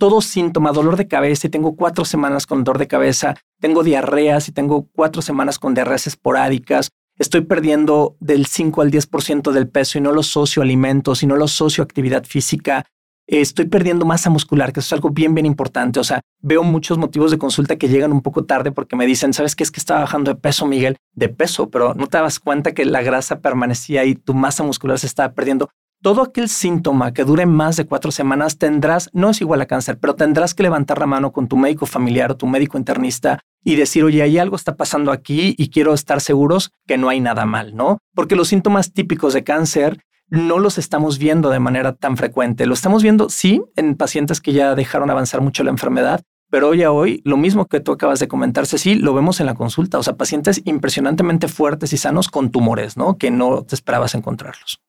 todo 0.00 0.22
síntoma, 0.22 0.72
dolor 0.72 0.96
de 0.96 1.06
cabeza, 1.06 1.46
y 1.46 1.50
tengo 1.50 1.76
cuatro 1.76 2.06
semanas 2.06 2.46
con 2.46 2.64
dolor 2.64 2.78
de 2.78 2.88
cabeza, 2.88 3.36
tengo 3.60 3.84
diarreas 3.84 4.48
y 4.48 4.52
tengo 4.52 4.88
cuatro 4.96 5.20
semanas 5.20 5.58
con 5.58 5.74
diarreas 5.74 6.06
esporádicas, 6.06 6.88
estoy 7.18 7.42
perdiendo 7.42 8.16
del 8.18 8.46
5 8.46 8.80
al 8.80 8.90
10% 8.90 9.52
del 9.52 9.68
peso 9.68 9.98
y 9.98 10.00
no 10.00 10.10
lo 10.12 10.22
socio 10.22 10.62
alimentos 10.62 11.22
y 11.22 11.26
no 11.26 11.36
lo 11.36 11.46
socio 11.48 11.84
actividad 11.84 12.24
física, 12.24 12.86
estoy 13.26 13.66
perdiendo 13.66 14.06
masa 14.06 14.30
muscular, 14.30 14.72
que 14.72 14.80
eso 14.80 14.88
es 14.88 14.92
algo 14.94 15.10
bien, 15.10 15.34
bien 15.34 15.46
importante. 15.46 16.00
O 16.00 16.04
sea, 16.04 16.22
veo 16.40 16.62
muchos 16.62 16.96
motivos 16.96 17.30
de 17.30 17.38
consulta 17.38 17.76
que 17.76 17.88
llegan 17.88 18.10
un 18.10 18.22
poco 18.22 18.44
tarde 18.44 18.72
porque 18.72 18.96
me 18.96 19.06
dicen, 19.06 19.34
¿sabes 19.34 19.54
qué? 19.54 19.62
Es 19.62 19.70
que 19.70 19.80
estaba 19.80 20.00
bajando 20.00 20.32
de 20.32 20.40
peso, 20.40 20.66
Miguel, 20.66 20.96
de 21.14 21.28
peso, 21.28 21.68
pero 21.68 21.94
no 21.94 22.06
te 22.06 22.18
das 22.18 22.40
cuenta 22.40 22.72
que 22.72 22.86
la 22.86 23.02
grasa 23.02 23.40
permanecía 23.40 24.04
y 24.04 24.14
tu 24.14 24.32
masa 24.32 24.64
muscular 24.64 24.98
se 24.98 25.06
estaba 25.06 25.32
perdiendo 25.34 25.68
todo 26.02 26.22
aquel 26.22 26.48
síntoma 26.48 27.12
que 27.12 27.24
dure 27.24 27.44
más 27.44 27.76
de 27.76 27.84
cuatro 27.84 28.10
semanas 28.10 28.56
tendrás, 28.56 29.10
no 29.12 29.30
es 29.30 29.40
igual 29.40 29.60
a 29.60 29.66
cáncer, 29.66 29.98
pero 29.98 30.14
tendrás 30.14 30.54
que 30.54 30.62
levantar 30.62 30.98
la 30.98 31.06
mano 31.06 31.32
con 31.32 31.46
tu 31.46 31.56
médico 31.56 31.86
familiar 31.86 32.30
o 32.30 32.36
tu 32.36 32.46
médico 32.46 32.78
internista 32.78 33.40
y 33.62 33.76
decir, 33.76 34.04
oye, 34.04 34.22
hay 34.22 34.38
algo 34.38 34.56
está 34.56 34.76
pasando 34.76 35.12
aquí 35.12 35.54
y 35.58 35.68
quiero 35.68 35.92
estar 35.92 36.20
seguros 36.20 36.70
que 36.86 36.96
no 36.96 37.10
hay 37.10 37.20
nada 37.20 37.44
mal, 37.44 37.76
¿no? 37.76 37.98
Porque 38.14 38.36
los 38.36 38.48
síntomas 38.48 38.92
típicos 38.92 39.34
de 39.34 39.44
cáncer 39.44 39.98
no 40.28 40.58
los 40.58 40.78
estamos 40.78 41.18
viendo 41.18 41.50
de 41.50 41.58
manera 41.58 41.92
tan 41.92 42.16
frecuente. 42.16 42.64
Lo 42.64 42.74
estamos 42.74 43.02
viendo, 43.02 43.28
sí, 43.28 43.62
en 43.76 43.96
pacientes 43.96 44.40
que 44.40 44.52
ya 44.52 44.74
dejaron 44.74 45.10
avanzar 45.10 45.42
mucho 45.42 45.64
la 45.64 45.70
enfermedad, 45.70 46.22
pero 46.50 46.68
hoy 46.68 46.82
a 46.82 46.92
hoy, 46.92 47.20
lo 47.24 47.36
mismo 47.36 47.66
que 47.66 47.80
tú 47.80 47.92
acabas 47.92 48.20
de 48.20 48.28
comentar, 48.28 48.64
sí, 48.66 48.94
lo 48.94 49.12
vemos 49.12 49.40
en 49.40 49.46
la 49.46 49.54
consulta. 49.54 49.98
O 49.98 50.02
sea, 50.02 50.16
pacientes 50.16 50.62
impresionantemente 50.64 51.48
fuertes 51.48 51.92
y 51.92 51.96
sanos 51.96 52.28
con 52.28 52.50
tumores, 52.50 52.96
¿no? 52.96 53.18
Que 53.18 53.30
no 53.30 53.64
te 53.64 53.74
esperabas 53.74 54.14
encontrarlos. 54.14 54.80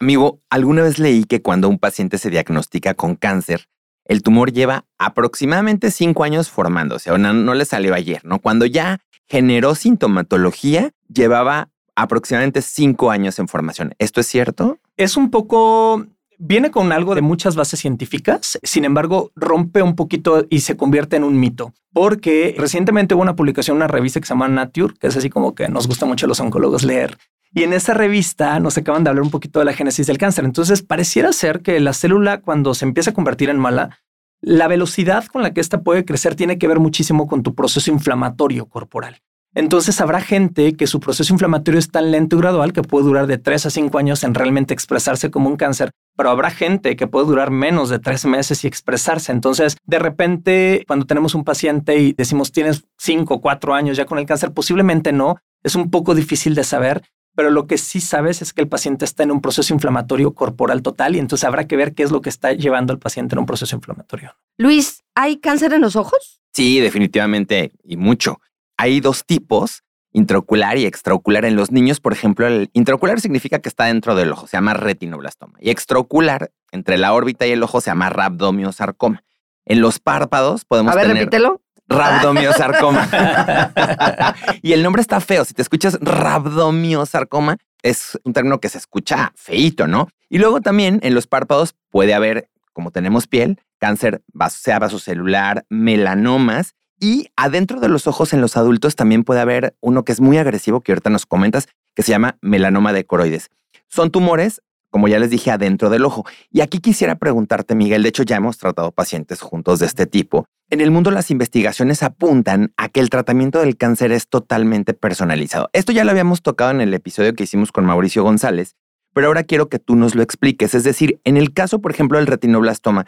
Amigo, 0.00 0.40
alguna 0.48 0.82
vez 0.82 0.98
leí 0.98 1.24
que 1.24 1.42
cuando 1.42 1.68
un 1.68 1.78
paciente 1.78 2.18
se 2.18 2.30
diagnostica 2.30 2.94
con 2.94 3.16
cáncer, 3.16 3.66
el 4.04 4.22
tumor 4.22 4.52
lleva 4.52 4.84
aproximadamente 4.96 5.90
cinco 5.90 6.22
años 6.22 6.50
formándose, 6.50 7.10
o 7.10 7.18
no, 7.18 7.54
le 7.54 7.64
salió 7.64 7.94
ayer, 7.94 8.24
¿no? 8.24 8.38
Cuando 8.38 8.64
ya 8.64 9.00
generó 9.26 9.74
sintomatología, 9.74 10.92
llevaba 11.12 11.70
aproximadamente 11.96 12.62
cinco 12.62 13.10
años 13.10 13.38
en 13.40 13.48
formación. 13.48 13.94
¿Esto 13.98 14.20
es 14.20 14.28
cierto? 14.28 14.78
Es 14.96 15.16
un 15.16 15.30
poco 15.30 16.06
viene 16.38 16.70
con 16.70 16.92
algo 16.92 17.16
de 17.16 17.20
muchas 17.20 17.56
bases 17.56 17.80
científicas, 17.80 18.58
sin 18.62 18.84
embargo, 18.84 19.32
rompe 19.34 19.82
un 19.82 19.96
poquito 19.96 20.46
y 20.48 20.60
se 20.60 20.76
convierte 20.76 21.16
en 21.16 21.24
un 21.24 21.38
mito, 21.38 21.74
porque 21.92 22.54
recientemente 22.56 23.14
hubo 23.14 23.22
una 23.22 23.34
publicación 23.34 23.76
en 23.76 23.78
una 23.78 23.88
revista 23.88 24.20
que 24.20 24.26
se 24.26 24.34
llama 24.34 24.46
Nature, 24.46 24.94
que 24.98 25.08
es 25.08 25.16
así 25.16 25.28
como 25.28 25.56
que 25.56 25.68
nos 25.68 25.88
gusta 25.88 26.06
mucho 26.06 26.26
a 26.26 26.28
los 26.28 26.38
oncólogos 26.38 26.84
leer. 26.84 27.18
Y 27.52 27.62
en 27.62 27.72
esa 27.72 27.94
revista 27.94 28.58
nos 28.60 28.76
acaban 28.76 29.04
de 29.04 29.10
hablar 29.10 29.24
un 29.24 29.30
poquito 29.30 29.58
de 29.58 29.64
la 29.64 29.72
génesis 29.72 30.06
del 30.06 30.18
cáncer. 30.18 30.44
Entonces, 30.44 30.82
pareciera 30.82 31.32
ser 31.32 31.60
que 31.60 31.80
la 31.80 31.92
célula, 31.92 32.40
cuando 32.40 32.74
se 32.74 32.84
empieza 32.84 33.10
a 33.10 33.14
convertir 33.14 33.48
en 33.48 33.58
mala, 33.58 33.98
la 34.40 34.68
velocidad 34.68 35.24
con 35.26 35.42
la 35.42 35.52
que 35.52 35.60
ésta 35.60 35.82
puede 35.82 36.04
crecer 36.04 36.34
tiene 36.34 36.58
que 36.58 36.68
ver 36.68 36.78
muchísimo 36.78 37.26
con 37.26 37.42
tu 37.42 37.54
proceso 37.54 37.90
inflamatorio 37.90 38.66
corporal. 38.66 39.22
Entonces 39.54 40.00
habrá 40.00 40.20
gente 40.20 40.74
que 40.74 40.86
su 40.86 41.00
proceso 41.00 41.32
inflamatorio 41.32 41.78
es 41.78 41.90
tan 41.90 42.10
lento 42.10 42.36
y 42.36 42.38
gradual 42.38 42.72
que 42.72 42.82
puede 42.82 43.06
durar 43.06 43.26
de 43.26 43.38
3 43.38 43.66
a 43.66 43.70
5 43.70 43.98
años 43.98 44.22
en 44.22 44.34
realmente 44.34 44.74
expresarse 44.74 45.30
como 45.30 45.48
un 45.48 45.56
cáncer, 45.56 45.90
pero 46.16 46.30
habrá 46.30 46.50
gente 46.50 46.96
que 46.96 47.06
puede 47.06 47.26
durar 47.26 47.50
menos 47.50 47.88
de 47.88 47.98
3 47.98 48.26
meses 48.26 48.62
y 48.62 48.68
expresarse. 48.68 49.32
Entonces, 49.32 49.76
de 49.84 49.98
repente, 49.98 50.84
cuando 50.86 51.06
tenemos 51.06 51.34
un 51.34 51.44
paciente 51.44 51.98
y 51.98 52.12
decimos 52.12 52.52
tienes 52.52 52.84
5 52.98 53.34
o 53.34 53.40
4 53.40 53.74
años 53.74 53.96
ya 53.96 54.04
con 54.04 54.18
el 54.18 54.26
cáncer, 54.26 54.52
posiblemente 54.52 55.12
no, 55.12 55.38
es 55.64 55.74
un 55.74 55.90
poco 55.90 56.14
difícil 56.14 56.54
de 56.54 56.62
saber, 56.62 57.02
pero 57.38 57.50
lo 57.50 57.68
que 57.68 57.78
sí 57.78 58.00
sabes 58.00 58.42
es 58.42 58.52
que 58.52 58.62
el 58.62 58.66
paciente 58.66 59.04
está 59.04 59.22
en 59.22 59.30
un 59.30 59.40
proceso 59.40 59.72
inflamatorio 59.72 60.34
corporal 60.34 60.82
total 60.82 61.14
y 61.14 61.20
entonces 61.20 61.44
habrá 61.44 61.68
que 61.68 61.76
ver 61.76 61.94
qué 61.94 62.02
es 62.02 62.10
lo 62.10 62.20
que 62.20 62.30
está 62.30 62.52
llevando 62.52 62.92
al 62.92 62.98
paciente 62.98 63.36
en 63.36 63.38
un 63.38 63.46
proceso 63.46 63.76
inflamatorio. 63.76 64.34
Luis, 64.56 65.04
¿hay 65.14 65.36
cáncer 65.36 65.72
en 65.72 65.82
los 65.82 65.94
ojos? 65.94 66.40
Sí, 66.52 66.80
definitivamente, 66.80 67.70
y 67.84 67.96
mucho 67.96 68.40
hay 68.76 68.98
dos 68.98 69.24
tipos, 69.24 69.84
intraocular 70.10 70.78
y 70.78 70.86
extraocular 70.86 71.44
en 71.44 71.54
los 71.54 71.70
niños. 71.70 72.00
Por 72.00 72.12
ejemplo, 72.12 72.44
el 72.48 72.70
intraocular 72.72 73.20
significa 73.20 73.60
que 73.60 73.68
está 73.68 73.84
dentro 73.84 74.16
del 74.16 74.32
ojo, 74.32 74.48
se 74.48 74.56
llama 74.56 74.74
retinoblastoma. 74.74 75.58
Y 75.60 75.70
extraocular, 75.70 76.50
entre 76.72 76.98
la 76.98 77.12
órbita 77.12 77.46
y 77.46 77.52
el 77.52 77.62
ojo, 77.62 77.80
se 77.80 77.92
llama 77.92 78.10
rabdomiosarcoma. 78.10 79.22
En 79.64 79.80
los 79.80 80.00
párpados 80.00 80.64
podemos 80.64 80.92
A 80.92 80.96
ver, 80.96 81.06
tener... 81.06 81.18
repítelo. 81.18 81.62
Rabdomiosarcoma. 81.88 83.08
y 84.62 84.72
el 84.72 84.82
nombre 84.82 85.02
está 85.02 85.20
feo. 85.20 85.44
Si 85.44 85.54
te 85.54 85.62
escuchas 85.62 85.98
rabdomiosarcoma, 86.00 87.56
es 87.82 88.18
un 88.24 88.32
término 88.32 88.60
que 88.60 88.68
se 88.68 88.78
escucha 88.78 89.32
feito, 89.36 89.86
¿no? 89.86 90.08
Y 90.28 90.38
luego 90.38 90.60
también 90.60 91.00
en 91.02 91.14
los 91.14 91.26
párpados 91.26 91.74
puede 91.90 92.14
haber, 92.14 92.50
como 92.72 92.90
tenemos 92.90 93.26
piel, 93.26 93.60
cáncer, 93.78 94.22
sea 94.50 94.78
vasocelular, 94.78 95.64
melanomas 95.68 96.74
y 97.00 97.28
adentro 97.36 97.80
de 97.80 97.88
los 97.88 98.06
ojos 98.06 98.32
en 98.32 98.40
los 98.40 98.56
adultos 98.56 98.96
también 98.96 99.22
puede 99.24 99.40
haber 99.40 99.76
uno 99.80 100.04
que 100.04 100.12
es 100.12 100.20
muy 100.20 100.36
agresivo, 100.38 100.80
que 100.80 100.92
ahorita 100.92 101.10
nos 101.10 101.26
comentas, 101.26 101.68
que 101.94 102.02
se 102.02 102.10
llama 102.10 102.38
melanoma 102.40 102.92
de 102.92 103.04
coroides. 103.04 103.50
Son 103.88 104.10
tumores, 104.10 104.62
como 104.90 105.08
ya 105.08 105.18
les 105.18 105.30
dije, 105.30 105.50
adentro 105.50 105.90
del 105.90 106.04
ojo. 106.04 106.24
Y 106.50 106.60
aquí 106.60 106.80
quisiera 106.80 107.16
preguntarte, 107.16 107.74
Miguel, 107.74 108.02
de 108.02 108.08
hecho 108.08 108.22
ya 108.22 108.36
hemos 108.36 108.58
tratado 108.58 108.92
pacientes 108.92 109.40
juntos 109.40 109.78
de 109.78 109.86
este 109.86 110.06
tipo. 110.06 110.46
En 110.70 110.80
el 110.80 110.90
mundo 110.90 111.10
las 111.10 111.30
investigaciones 111.30 112.02
apuntan 112.02 112.72
a 112.76 112.88
que 112.88 113.00
el 113.00 113.10
tratamiento 113.10 113.60
del 113.60 113.76
cáncer 113.76 114.12
es 114.12 114.28
totalmente 114.28 114.94
personalizado. 114.94 115.70
Esto 115.72 115.92
ya 115.92 116.04
lo 116.04 116.10
habíamos 116.10 116.42
tocado 116.42 116.70
en 116.70 116.80
el 116.80 116.92
episodio 116.92 117.34
que 117.34 117.44
hicimos 117.44 117.72
con 117.72 117.86
Mauricio 117.86 118.22
González, 118.22 118.76
pero 119.14 119.28
ahora 119.28 119.44
quiero 119.44 119.68
que 119.68 119.78
tú 119.78 119.96
nos 119.96 120.14
lo 120.14 120.22
expliques. 120.22 120.74
Es 120.74 120.84
decir, 120.84 121.20
en 121.24 121.36
el 121.36 121.52
caso, 121.52 121.80
por 121.80 121.90
ejemplo, 121.90 122.18
del 122.18 122.26
retinoblastoma, 122.26 123.06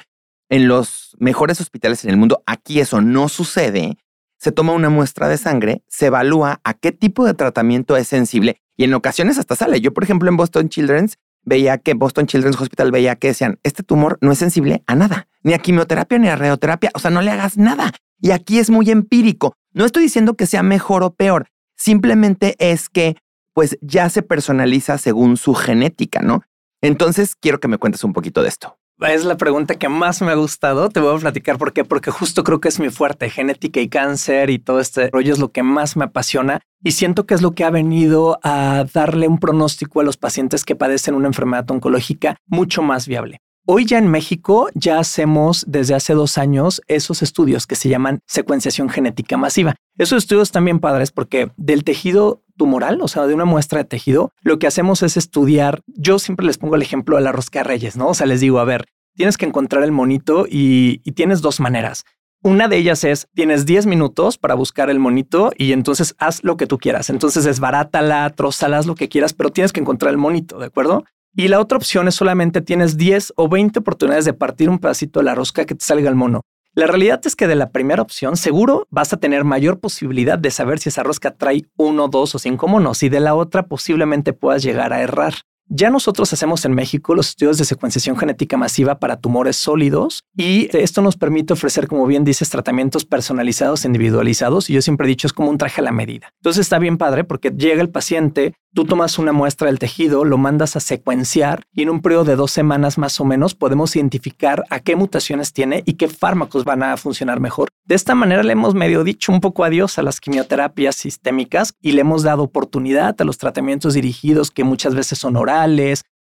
en 0.49 0.69
los 0.69 1.17
mejores 1.19 1.61
hospitales 1.61 2.05
en 2.05 2.11
el 2.11 2.17
mundo, 2.17 2.43
aquí 2.47 2.81
eso 2.81 3.01
no 3.01 3.29
sucede. 3.29 3.99
Se 4.39 4.53
toma 4.53 4.73
una 4.73 4.89
muestra 4.89 5.29
de 5.29 5.37
sangre, 5.37 5.83
se 5.87 6.07
evalúa 6.07 6.61
a 6.65 6.75
qué 6.75 6.93
tipo 6.93 7.27
de 7.27 7.35
tratamiento 7.35 7.97
es 7.97 8.09
sensible 8.09 8.61
y 8.77 8.85
en 8.85 8.95
ocasiones 8.95 9.39
hasta 9.39 9.55
sale. 9.55 9.83
Yo, 9.83 9.93
por 9.93 10.03
ejemplo, 10.03 10.31
en 10.31 10.39
Boston 10.39 10.71
Children's 10.71 11.19
veía 11.51 11.79
que 11.79 11.95
Boston 11.95 12.27
Children's 12.27 12.59
Hospital 12.59 12.93
veía 12.93 13.17
que 13.17 13.29
decían, 13.29 13.59
este 13.65 13.83
tumor 13.83 14.17
no 14.23 14.33
es 14.33 14.39
sensible 14.39 14.83
a 14.87 14.95
nada, 14.95 15.29
ni 15.43 15.53
a 15.53 15.59
quimioterapia 15.59 16.19
ni 16.19 16.29
a 16.29 16.37
radioterapia, 16.37 16.91
o 16.95 16.99
sea, 17.01 17.11
no 17.11 17.21
le 17.21 17.33
hagas 17.33 17.59
nada. 17.59 17.93
Y 18.21 18.31
aquí 18.31 18.59
es 18.59 18.71
muy 18.71 18.91
empírico. 18.91 19.55
No 19.73 19.85
estoy 19.85 20.05
diciendo 20.05 20.35
que 20.35 20.47
sea 20.47 20.63
mejor 20.63 21.03
o 21.03 21.13
peor, 21.13 21.49
simplemente 21.77 22.55
es 22.59 22.89
que 22.89 23.17
pues 23.53 23.77
ya 23.83 24.09
se 24.09 24.23
personaliza 24.23 24.97
según 24.97 25.37
su 25.37 25.55
genética, 25.55 26.21
¿no? 26.23 26.43
Entonces, 26.81 27.35
quiero 27.35 27.61
que 27.61 27.69
me 27.69 27.79
cuentes 27.79 28.05
un 28.05 28.13
poquito 28.13 28.43
de 28.43 28.49
esto. 28.49 28.79
Es 29.01 29.25
la 29.25 29.39
pregunta 29.39 29.77
que 29.77 29.89
más 29.89 30.21
me 30.21 30.31
ha 30.31 30.35
gustado. 30.35 30.91
Te 30.91 31.01
voy 31.01 31.17
a 31.17 31.19
platicar 31.19 31.57
por 31.57 31.73
qué. 31.73 31.85
Porque 31.85 32.11
justo 32.11 32.45
creo 32.45 32.61
que 32.61 32.69
es 32.69 32.79
mi 32.79 32.91
fuerte. 32.91 33.31
Genética 33.31 33.81
y 33.81 33.89
cáncer 33.89 34.51
y 34.51 34.59
todo 34.59 34.79
este 34.79 35.09
rollo 35.11 35.33
es 35.33 35.39
lo 35.39 35.53
que 35.53 35.63
más 35.63 35.97
me 35.97 36.05
apasiona. 36.05 36.61
Y 36.85 36.93
siento 36.93 37.25
que 37.25 37.35
es 37.35 37.41
lo 37.41 37.53
que 37.53 37.65
ha 37.65 37.71
venido 37.71 38.39
a 38.43 38.85
darle 38.93 39.27
un 39.27 39.39
pronóstico 39.39 40.01
a 40.01 40.05
los 40.05 40.19
pacientes 40.19 40.65
que 40.65 40.77
padecen 40.77 41.15
una 41.15 41.29
enfermedad 41.29 41.71
oncológica 41.71 42.37
mucho 42.47 42.83
más 42.83 43.07
viable. 43.07 43.39
Hoy 43.67 43.85
ya 43.85 43.99
en 43.99 44.09
México 44.09 44.69
ya 44.75 44.99
hacemos 44.99 45.65
desde 45.69 45.95
hace 45.95 46.15
dos 46.15 46.39
años 46.39 46.83
esos 46.89 47.23
estudios 47.23 47.67
que 47.67 47.77
se 47.77 47.89
llaman 47.89 48.21
secuenciación 48.27 48.89
genética 48.89 49.37
masiva. 49.37 49.77
Esos 49.97 50.25
estudios 50.25 50.51
también 50.51 50.81
padres 50.81 51.13
porque 51.13 51.51
del 51.57 51.85
tejido 51.85 52.43
tumoral, 52.61 53.01
o 53.01 53.09
sea, 53.09 53.27
de 53.27 53.33
una 53.33 53.47
muestra 53.47 53.79
de 53.79 53.87
tejido, 53.87 54.35
lo 54.43 54.59
que 54.59 54.67
hacemos 54.67 55.03
es 55.03 55.17
estudiar, 55.17 55.81
yo 55.87 56.19
siempre 56.19 56.45
les 56.45 56.59
pongo 56.59 56.77
el 56.77 56.83
ejemplo 56.83 57.17
de 57.17 57.23
la 57.23 57.33
rosca 57.33 57.63
reyes, 57.63 57.97
¿no? 57.97 58.09
O 58.09 58.13
sea, 58.13 58.27
les 58.27 58.41
digo, 58.41 58.59
a 58.59 58.67
ver, 58.67 58.85
tienes 59.17 59.39
que 59.39 59.47
encontrar 59.47 59.83
el 59.83 59.93
monito 59.93 60.45
y, 60.47 60.99
tienes 61.13 61.41
dos 61.41 61.59
maneras. 61.59 62.05
Una 62.43 62.69
de 62.69 62.77
ellas 62.77 63.03
es, 63.05 63.29
tienes 63.35 63.65
10 63.65 63.87
minutos 63.87 64.37
para 64.37 64.55
buscar 64.55 64.91
el 64.91 64.99
monito 64.99 65.53
y 65.57 65.73
entonces 65.73 66.15
haz 66.19 66.45
lo 66.45 66.59
que 66.59 66.67
tú 66.67 66.77
quieras. 66.77 67.09
Entonces 67.09 67.45
desbarátala, 67.45 68.27
haz 68.27 68.87
lo 68.87 68.95
que 68.95 69.09
quieras, 69.09 69.33
pero 69.33 69.49
tienes 69.49 69.73
que 69.73 69.81
encontrar 69.81 70.11
el 70.11 70.19
monito, 70.19 70.59
¿de 70.59 70.67
acuerdo? 70.67 71.05
Y 71.35 71.49
la 71.49 71.61
otra 71.61 71.79
opción 71.79 72.09
es 72.09 72.15
solamente 72.15 72.61
tienes 72.61 72.99
10 72.99 73.33
o 73.37 73.49
20 73.49 73.79
oportunidades 73.79 74.27
de 74.27 74.35
partir 74.35 74.69
un 74.69 74.81
pedacito 74.81 75.21
de 75.21 75.25
la 75.25 75.35
rosca 75.35 75.65
que 75.65 75.75
te 75.75 75.85
salga 75.87 76.11
el 76.11 76.15
mono. 76.15 76.43
La 76.75 76.87
realidad 76.87 77.21
es 77.25 77.35
que 77.35 77.49
de 77.49 77.57
la 77.57 77.71
primera 77.71 78.01
opción 78.01 78.37
seguro 78.37 78.87
vas 78.91 79.13
a 79.13 79.17
tener 79.17 79.43
mayor 79.43 79.81
posibilidad 79.81 80.39
de 80.39 80.53
saber 80.53 80.79
si 80.79 80.89
esa 80.91 81.03
rosca 81.03 81.33
trae 81.33 81.65
uno, 81.77 82.07
dos 82.07 82.37
o 82.37 82.39
cinco 82.39 82.69
monos 82.69 83.03
y 83.03 83.09
de 83.09 83.19
la 83.19 83.35
otra 83.35 83.67
posiblemente 83.67 84.33
puedas 84.33 84.63
llegar 84.63 84.93
a 84.93 85.03
errar. 85.03 85.35
Ya 85.73 85.89
nosotros 85.89 86.33
hacemos 86.33 86.65
en 86.65 86.75
México 86.75 87.15
los 87.15 87.29
estudios 87.29 87.57
de 87.57 87.65
secuenciación 87.65 88.17
genética 88.17 88.57
masiva 88.57 88.99
para 88.99 89.21
tumores 89.21 89.55
sólidos 89.55 90.25
y 90.37 90.69
esto 90.77 91.01
nos 91.01 91.17
permite 91.17 91.53
ofrecer, 91.53 91.87
como 91.87 92.09
bien 92.09 92.25
dices, 92.25 92.51
tratamientos 92.51 93.05
personalizados, 93.05 93.85
individualizados 93.85 94.69
y 94.69 94.73
yo 94.73 94.83
siempre 94.83 95.07
he 95.07 95.09
dicho 95.09 95.29
es 95.29 95.33
como 95.33 95.49
un 95.49 95.59
traje 95.59 95.81
a 95.81 95.85
la 95.85 95.93
medida. 95.93 96.33
Entonces 96.41 96.63
está 96.63 96.81
bien 96.81 96.99
padre 96.99 97.23
porque 97.23 97.51
llega 97.51 97.83
el 97.83 97.89
paciente, 97.89 98.55
tú 98.75 98.85
tomas 98.85 99.17
una 99.21 99.33
muestra 99.33 99.69
del 99.69 99.79
tejido, 99.79 100.25
lo 100.25 100.39
mandas 100.39 100.75
a 100.75 100.81
secuenciar 100.81 101.63
y 101.73 101.83
en 101.83 101.91
un 101.91 102.03
periodo 102.03 102.25
de 102.25 102.35
dos 102.35 102.51
semanas 102.51 102.99
más 102.99 103.21
o 103.21 103.25
menos 103.25 103.55
podemos 103.55 103.95
identificar 103.95 104.65
a 104.71 104.81
qué 104.81 104.97
mutaciones 104.97 105.53
tiene 105.53 105.85
y 105.87 105.93
qué 105.93 106.09
fármacos 106.09 106.65
van 106.65 106.83
a 106.83 106.97
funcionar 106.97 107.39
mejor. 107.39 107.69
De 107.85 107.95
esta 107.95 108.17
manera 108.17 108.43
le 108.43 108.53
hemos 108.53 108.75
medio 108.75 109.05
dicho 109.05 109.31
un 109.31 109.41
poco 109.41 109.63
adiós 109.63 109.99
a 109.99 110.03
las 110.03 110.19
quimioterapias 110.19 110.97
sistémicas 110.97 111.75
y 111.81 111.93
le 111.93 112.01
hemos 112.01 112.25
dado 112.25 112.43
oportunidad 112.43 113.15
a 113.21 113.25
los 113.25 113.39
tratamientos 113.39 113.95
dirigidos 113.95 114.51
que 114.51 114.65
muchas 114.65 114.97
veces 114.97 115.17
son 115.19 115.37
orales 115.37 115.60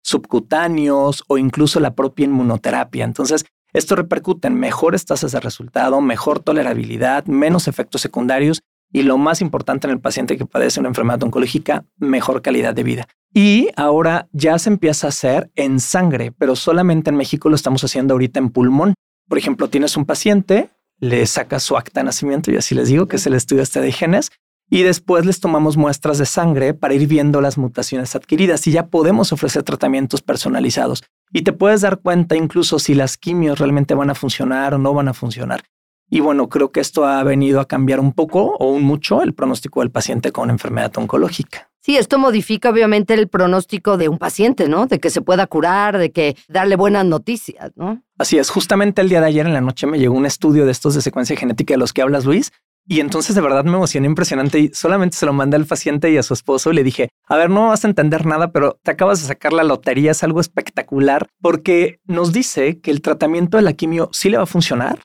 subcutáneos 0.04 1.24
o 1.28 1.38
incluso 1.38 1.80
la 1.80 1.96
propia 1.96 2.26
inmunoterapia. 2.26 3.04
Entonces, 3.06 3.46
esto 3.74 3.96
repercute 3.96 4.48
en 4.48 4.56
mejores 4.56 5.06
tasas 5.06 5.32
de 5.32 5.40
resultado, 5.40 6.00
mejor 6.00 6.40
tolerabilidad, 6.40 7.26
menos 7.26 7.68
efectos 7.68 8.02
secundarios 8.02 8.62
y 8.92 9.02
lo 9.02 9.18
más 9.18 9.42
importante 9.42 9.88
en 9.88 9.92
el 9.92 10.00
paciente 10.00 10.38
que 10.38 10.46
padece 10.46 10.80
una 10.80 10.90
enfermedad 10.90 11.24
oncológica, 11.24 11.84
mejor 11.98 12.42
calidad 12.42 12.74
de 12.74 12.84
vida. 12.84 13.08
Y 13.34 13.70
ahora 13.76 14.30
ya 14.32 14.58
se 14.60 14.70
empieza 14.70 15.08
a 15.08 15.10
hacer 15.10 15.52
en 15.56 15.82
sangre, 15.82 16.32
pero 16.32 16.56
solamente 16.56 17.10
en 17.10 17.18
México 17.18 17.50
lo 17.50 17.56
estamos 17.56 17.84
haciendo 17.84 18.14
ahorita 18.14 18.40
en 18.40 18.50
pulmón. 18.50 18.94
Por 19.28 19.38
ejemplo, 19.38 19.70
tienes 19.70 19.98
un 19.98 20.06
paciente, 20.06 20.70
le 21.00 21.26
sacas 21.26 21.64
su 21.64 21.76
acta 21.76 22.00
de 22.00 22.06
nacimiento 22.06 22.52
y 22.52 22.56
así 22.56 22.76
les 22.76 22.88
digo 22.88 23.08
que 23.08 23.18
es 23.18 23.28
el 23.28 23.34
estudio 23.34 23.64
este 23.64 23.82
de 23.82 23.92
genes 23.92 24.32
y 24.70 24.84
después 24.84 25.26
les 25.26 25.40
tomamos 25.40 25.78
muestras 25.78 26.18
de 26.18 26.26
sangre 26.26 26.74
para 26.74 26.94
ir 26.94 27.08
viendo 27.08 27.42
las 27.42 27.58
mutaciones 27.58 28.16
adquiridas 28.16 28.66
y 28.68 28.72
ya 28.72 28.88
podemos 28.88 29.32
ofrecer 29.32 29.64
tratamientos 29.64 30.22
personalizados. 30.22 31.04
Y 31.32 31.44
te 31.44 31.54
puedes 31.54 31.82
dar 31.82 32.00
cuenta 32.00 32.36
incluso 32.36 32.80
si 32.80 32.94
las 32.94 33.18
quimios 33.18 33.60
realmente 33.60 33.94
van 33.94 34.10
a 34.10 34.16
funcionar 34.16 34.74
o 34.74 34.78
no 34.78 34.94
van 34.94 35.08
a 35.08 35.14
funcionar. 35.14 35.64
Y 36.10 36.20
bueno, 36.20 36.50
creo 36.50 36.72
que 36.72 36.80
esto 36.80 37.06
ha 37.06 37.24
venido 37.24 37.60
a 37.60 37.68
cambiar 37.68 38.00
un 38.00 38.14
poco 38.14 38.56
o 38.60 38.70
un 38.70 38.84
mucho 38.84 39.24
el 39.24 39.34
pronóstico 39.34 39.80
del 39.80 39.92
paciente 39.92 40.32
con 40.32 40.50
enfermedad 40.50 40.92
oncológica. 40.98 41.70
Sí, 41.82 41.98
esto 41.98 42.18
modifica 42.18 42.70
obviamente 42.70 43.14
el 43.14 43.28
pronóstico 43.28 43.98
de 43.98 44.10
un 44.10 44.18
paciente, 44.18 44.68
¿no? 44.68 44.88
De 44.88 45.00
que 45.00 45.12
se 45.12 45.22
pueda 45.22 45.46
curar, 45.46 45.98
de 46.00 46.12
que 46.12 46.36
darle 46.48 46.76
buenas 46.76 47.06
noticias, 47.06 47.72
¿no? 47.76 48.02
Así 48.18 48.38
es, 48.40 48.50
justamente 48.50 49.02
el 49.02 49.10
día 49.10 49.20
de 49.20 49.28
ayer 49.28 49.46
en 49.46 49.54
la 49.54 49.62
noche 49.62 49.86
me 49.86 50.00
llegó 50.00 50.16
un 50.16 50.26
estudio 50.26 50.66
de 50.66 50.72
estos 50.72 50.96
de 50.96 51.02
secuencia 51.02 51.36
genética 51.36 51.76
de 51.76 51.78
los 51.78 51.94
que 51.94 52.02
hablas, 52.02 52.26
Luis, 52.26 52.54
y 52.88 53.00
entonces 53.00 53.36
de 53.36 53.42
verdad 53.42 53.64
me 53.64 53.74
emocioné 53.74 54.08
impresionante 54.08 54.60
y 54.60 54.72
solamente 54.74 55.18
se 55.18 55.26
lo 55.26 55.34
mandé 55.34 55.56
al 55.58 55.66
paciente 55.66 56.12
y 56.12 56.18
a 56.18 56.24
su 56.24 56.34
esposo 56.34 56.72
y 56.72 56.76
le 56.76 56.84
dije, 56.84 57.10
a 57.28 57.36
ver, 57.36 57.50
no 57.50 57.70
vas 57.70 57.84
a 57.84 57.88
entender 57.88 58.26
nada, 58.26 58.52
pero 58.52 58.80
te 58.84 58.92
acabas 58.92 59.22
de 59.22 59.28
sacar 59.28 59.54
la 59.54 59.64
lotería, 59.64 60.12
es 60.12 60.24
algo 60.24 60.40
espectacular 60.40 61.28
porque 61.42 62.00
nos 62.06 62.32
dice 62.32 62.80
que 62.80 62.92
el 62.92 63.02
tratamiento 63.02 63.58
de 63.58 63.64
la 63.64 63.74
quimio 63.74 64.10
sí 64.12 64.30
le 64.30 64.38
va 64.38 64.44
a 64.44 64.48
funcionar, 64.48 65.00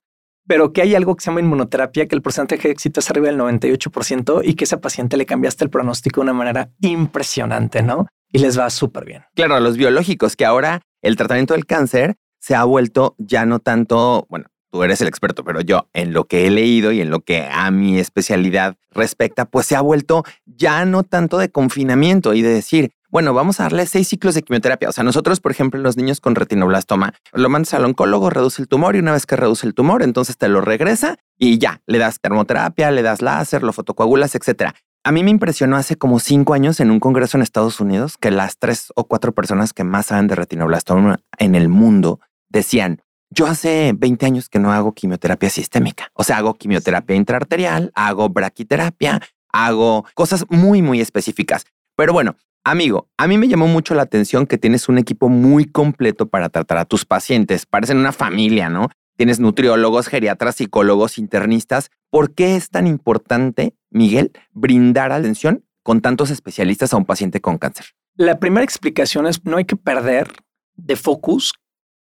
pero 0.47 0.73
que 0.73 0.83
hay 0.83 0.95
algo 0.95 1.17
que 1.17 1.25
se 1.25 1.31
llama 1.31 1.41
inmunoterapia, 1.41 2.07
que 2.07 2.15
el 2.15 2.23
porcentaje 2.23 2.69
de 2.69 2.73
éxito 2.73 3.01
es 3.01 3.09
arriba 3.11 3.29
del 3.29 3.39
98% 3.39 4.43
y 4.45 4.55
que 4.55 4.65
ese 4.65 4.77
paciente 4.77 5.17
le 5.17 5.25
cambiaste 5.25 5.65
el 5.65 5.71
pronóstico 5.71 6.21
de 6.21 6.25
una 6.25 6.33
manera 6.35 6.71
impresionante, 6.81 7.83
¿no? 7.83 8.09
Y 8.33 8.41
les 8.41 8.59
va 8.59 8.69
súper 8.69 9.05
bien. 9.05 9.25
Claro, 9.35 9.59
los 9.61 9.77
biológicos, 9.77 10.37
que 10.37 10.45
ahora 10.45 10.83
el 11.03 11.17
tratamiento 11.17 11.55
del 11.55 11.67
cáncer 11.67 12.17
se 12.41 12.55
ha 12.55 12.65
vuelto 12.65 13.15
ya 13.19 13.47
no 13.47 13.61
tanto, 13.61 14.27
bueno, 14.29 14.47
tú 14.71 14.83
eres 14.83 15.01
el 15.01 15.09
experto, 15.09 15.45
pero 15.45 15.61
yo 15.61 15.89
en 15.93 16.13
lo 16.13 16.25
que 16.25 16.47
he 16.47 16.51
leído 16.51 16.93
y 16.93 17.01
en 17.01 17.11
lo 17.11 17.21
que 17.21 17.49
a 17.51 17.71
mi 17.71 17.99
especialidad 17.99 18.77
respecta, 18.91 19.45
pues 19.45 19.67
se 19.67 19.77
ha 19.77 19.81
vuelto 19.81 20.25
ya 20.47 20.85
no 20.85 21.03
tanto 21.03 21.39
de 21.39 21.51
confinamiento 21.51 22.35
y 22.35 22.43
de 22.43 22.51
decir, 22.51 22.93
bueno, 23.11 23.35
vamos 23.35 23.59
a 23.59 23.65
darle 23.65 23.87
seis 23.87 24.07
ciclos 24.09 24.35
de 24.35 24.43
quimioterapia. 24.43 24.89
O 24.89 24.93
sea, 24.93 25.03
nosotros, 25.03 25.41
por 25.41 25.51
ejemplo, 25.51 25.81
los 25.81 25.97
niños 25.97 26.21
con 26.21 26.37
retinoblastoma, 26.37 27.15
lo 27.33 27.49
mandas 27.49 27.75
al 27.75 27.85
oncólogo, 27.85 28.31
reduce 28.31 28.63
el 28.63 28.69
tumor 28.69 28.95
y 28.95 29.01
una 29.01 29.13
vez 29.13 29.27
que 29.27 29.37
reduce 29.37 29.67
el 29.67 29.75
tumor, 29.75 30.03
entonces 30.03 30.37
te 30.39 30.49
lo 30.49 30.61
regresa 30.61 31.17
y 31.37 31.59
ya, 31.59 31.83
le 31.87 31.99
das 31.99 32.21
termoterapia, 32.21 32.91
le 32.93 33.03
das 33.03 33.21
láser, 33.21 33.65
lo 33.65 33.73
fotocoagulas, 33.73 34.35
etcétera. 34.37 34.75
A 35.03 35.13
mí 35.13 35.25
me 35.25 35.31
impresionó 35.31 35.77
hace 35.77 35.97
como 35.97 36.21
cinco 36.21 36.53
años 36.53 36.79
en 36.79 36.91
un 36.91 37.01
congreso 37.01 37.37
en 37.37 37.43
Estados 37.43 37.81
Unidos 37.81 38.17
que 38.19 38.31
las 38.31 38.59
tres 38.59 38.93
o 38.95 39.05
cuatro 39.05 39.33
personas 39.33 39.73
que 39.73 39.83
más 39.83 40.07
saben 40.07 40.29
de 40.29 40.35
retinoblastoma 40.35 41.21
en 41.39 41.55
el 41.55 41.69
mundo 41.69 42.21
decían, 42.51 43.01
yo 43.31 43.47
hace 43.47 43.93
20 43.97 44.27
años 44.27 44.49
que 44.49 44.59
no 44.59 44.73
hago 44.73 44.93
quimioterapia 44.93 45.49
sistémica. 45.51 46.11
O 46.15 46.25
sea, 46.25 46.39
hago 46.39 46.55
quimioterapia 46.55 47.17
intraarterial, 47.17 47.93
hago 47.95 48.29
braquiterapia, 48.29 49.23
hago 49.53 50.05
cosas 50.15 50.45
muy, 50.49 50.83
muy 50.83 51.01
específicas. 51.01 51.65
Pero 51.97 52.13
bueno, 52.13 52.37
amigo, 52.65 53.09
a 53.17 53.29
mí 53.29 53.39
me 53.39 53.49
llamó 53.49 53.69
mucho 53.69 53.95
la 53.95 54.03
atención 54.03 54.47
que 54.47 54.59
tienes 54.59 54.89
un 54.89 54.99
equipo 54.99 55.29
muy 55.29 55.65
completo 55.65 56.29
para 56.29 56.49
tratar 56.49 56.79
a 56.79 56.85
tus 56.85 57.05
pacientes. 57.05 57.67
Parecen 57.67 57.99
una 57.99 58.13
familia, 58.13 58.69
¿no? 58.69 58.89
Tienes 59.17 59.39
nutriólogos, 59.39 60.09
geriatras, 60.09 60.57
psicólogos, 60.57 61.19
internistas. 61.19 61.91
¿Por 62.11 62.35
qué 62.35 62.57
es 62.57 62.71
tan 62.71 62.87
importante, 62.87 63.75
Miguel, 63.91 64.33
brindar 64.53 65.13
atención 65.13 65.65
con 65.83 66.01
tantos 66.01 66.31
especialistas 66.31 66.93
a 66.93 66.97
un 66.97 67.05
paciente 67.05 67.41
con 67.41 67.59
cáncer? 67.59 67.87
La 68.17 68.39
primera 68.39 68.65
explicación 68.65 69.27
es 69.27 69.45
no 69.45 69.59
hay 69.59 69.67
que 69.67 69.77
perder 69.77 70.33
de 70.75 70.97
focus 70.97 71.53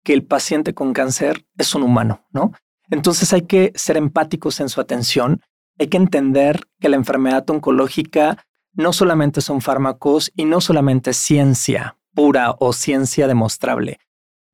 que 0.05 0.13
el 0.13 0.25
paciente 0.25 0.75
con 0.75 0.93
cáncer 0.93 1.47
es 1.57 1.75
un 1.75 1.83
humano, 1.83 2.27
¿no? 2.33 2.53
Entonces 2.91 3.33
hay 3.33 3.43
que 3.43 3.73
ser 3.75 3.97
empáticos 3.97 4.61
en 4.61 4.69
su 4.69 4.81
atención, 4.81 5.41
hay 5.79 5.89
que 5.89 5.97
entender 5.97 6.61
que 6.81 6.89
la 6.89 6.97
enfermedad 6.97 7.49
oncológica 7.49 8.45
no 8.75 8.93
solamente 8.93 9.41
son 9.41 9.61
fármacos 9.61 10.31
y 10.35 10.45
no 10.45 10.61
solamente 10.61 11.13
ciencia 11.13 11.97
pura 12.15 12.55
o 12.59 12.73
ciencia 12.73 13.27
demostrable. 13.27 13.99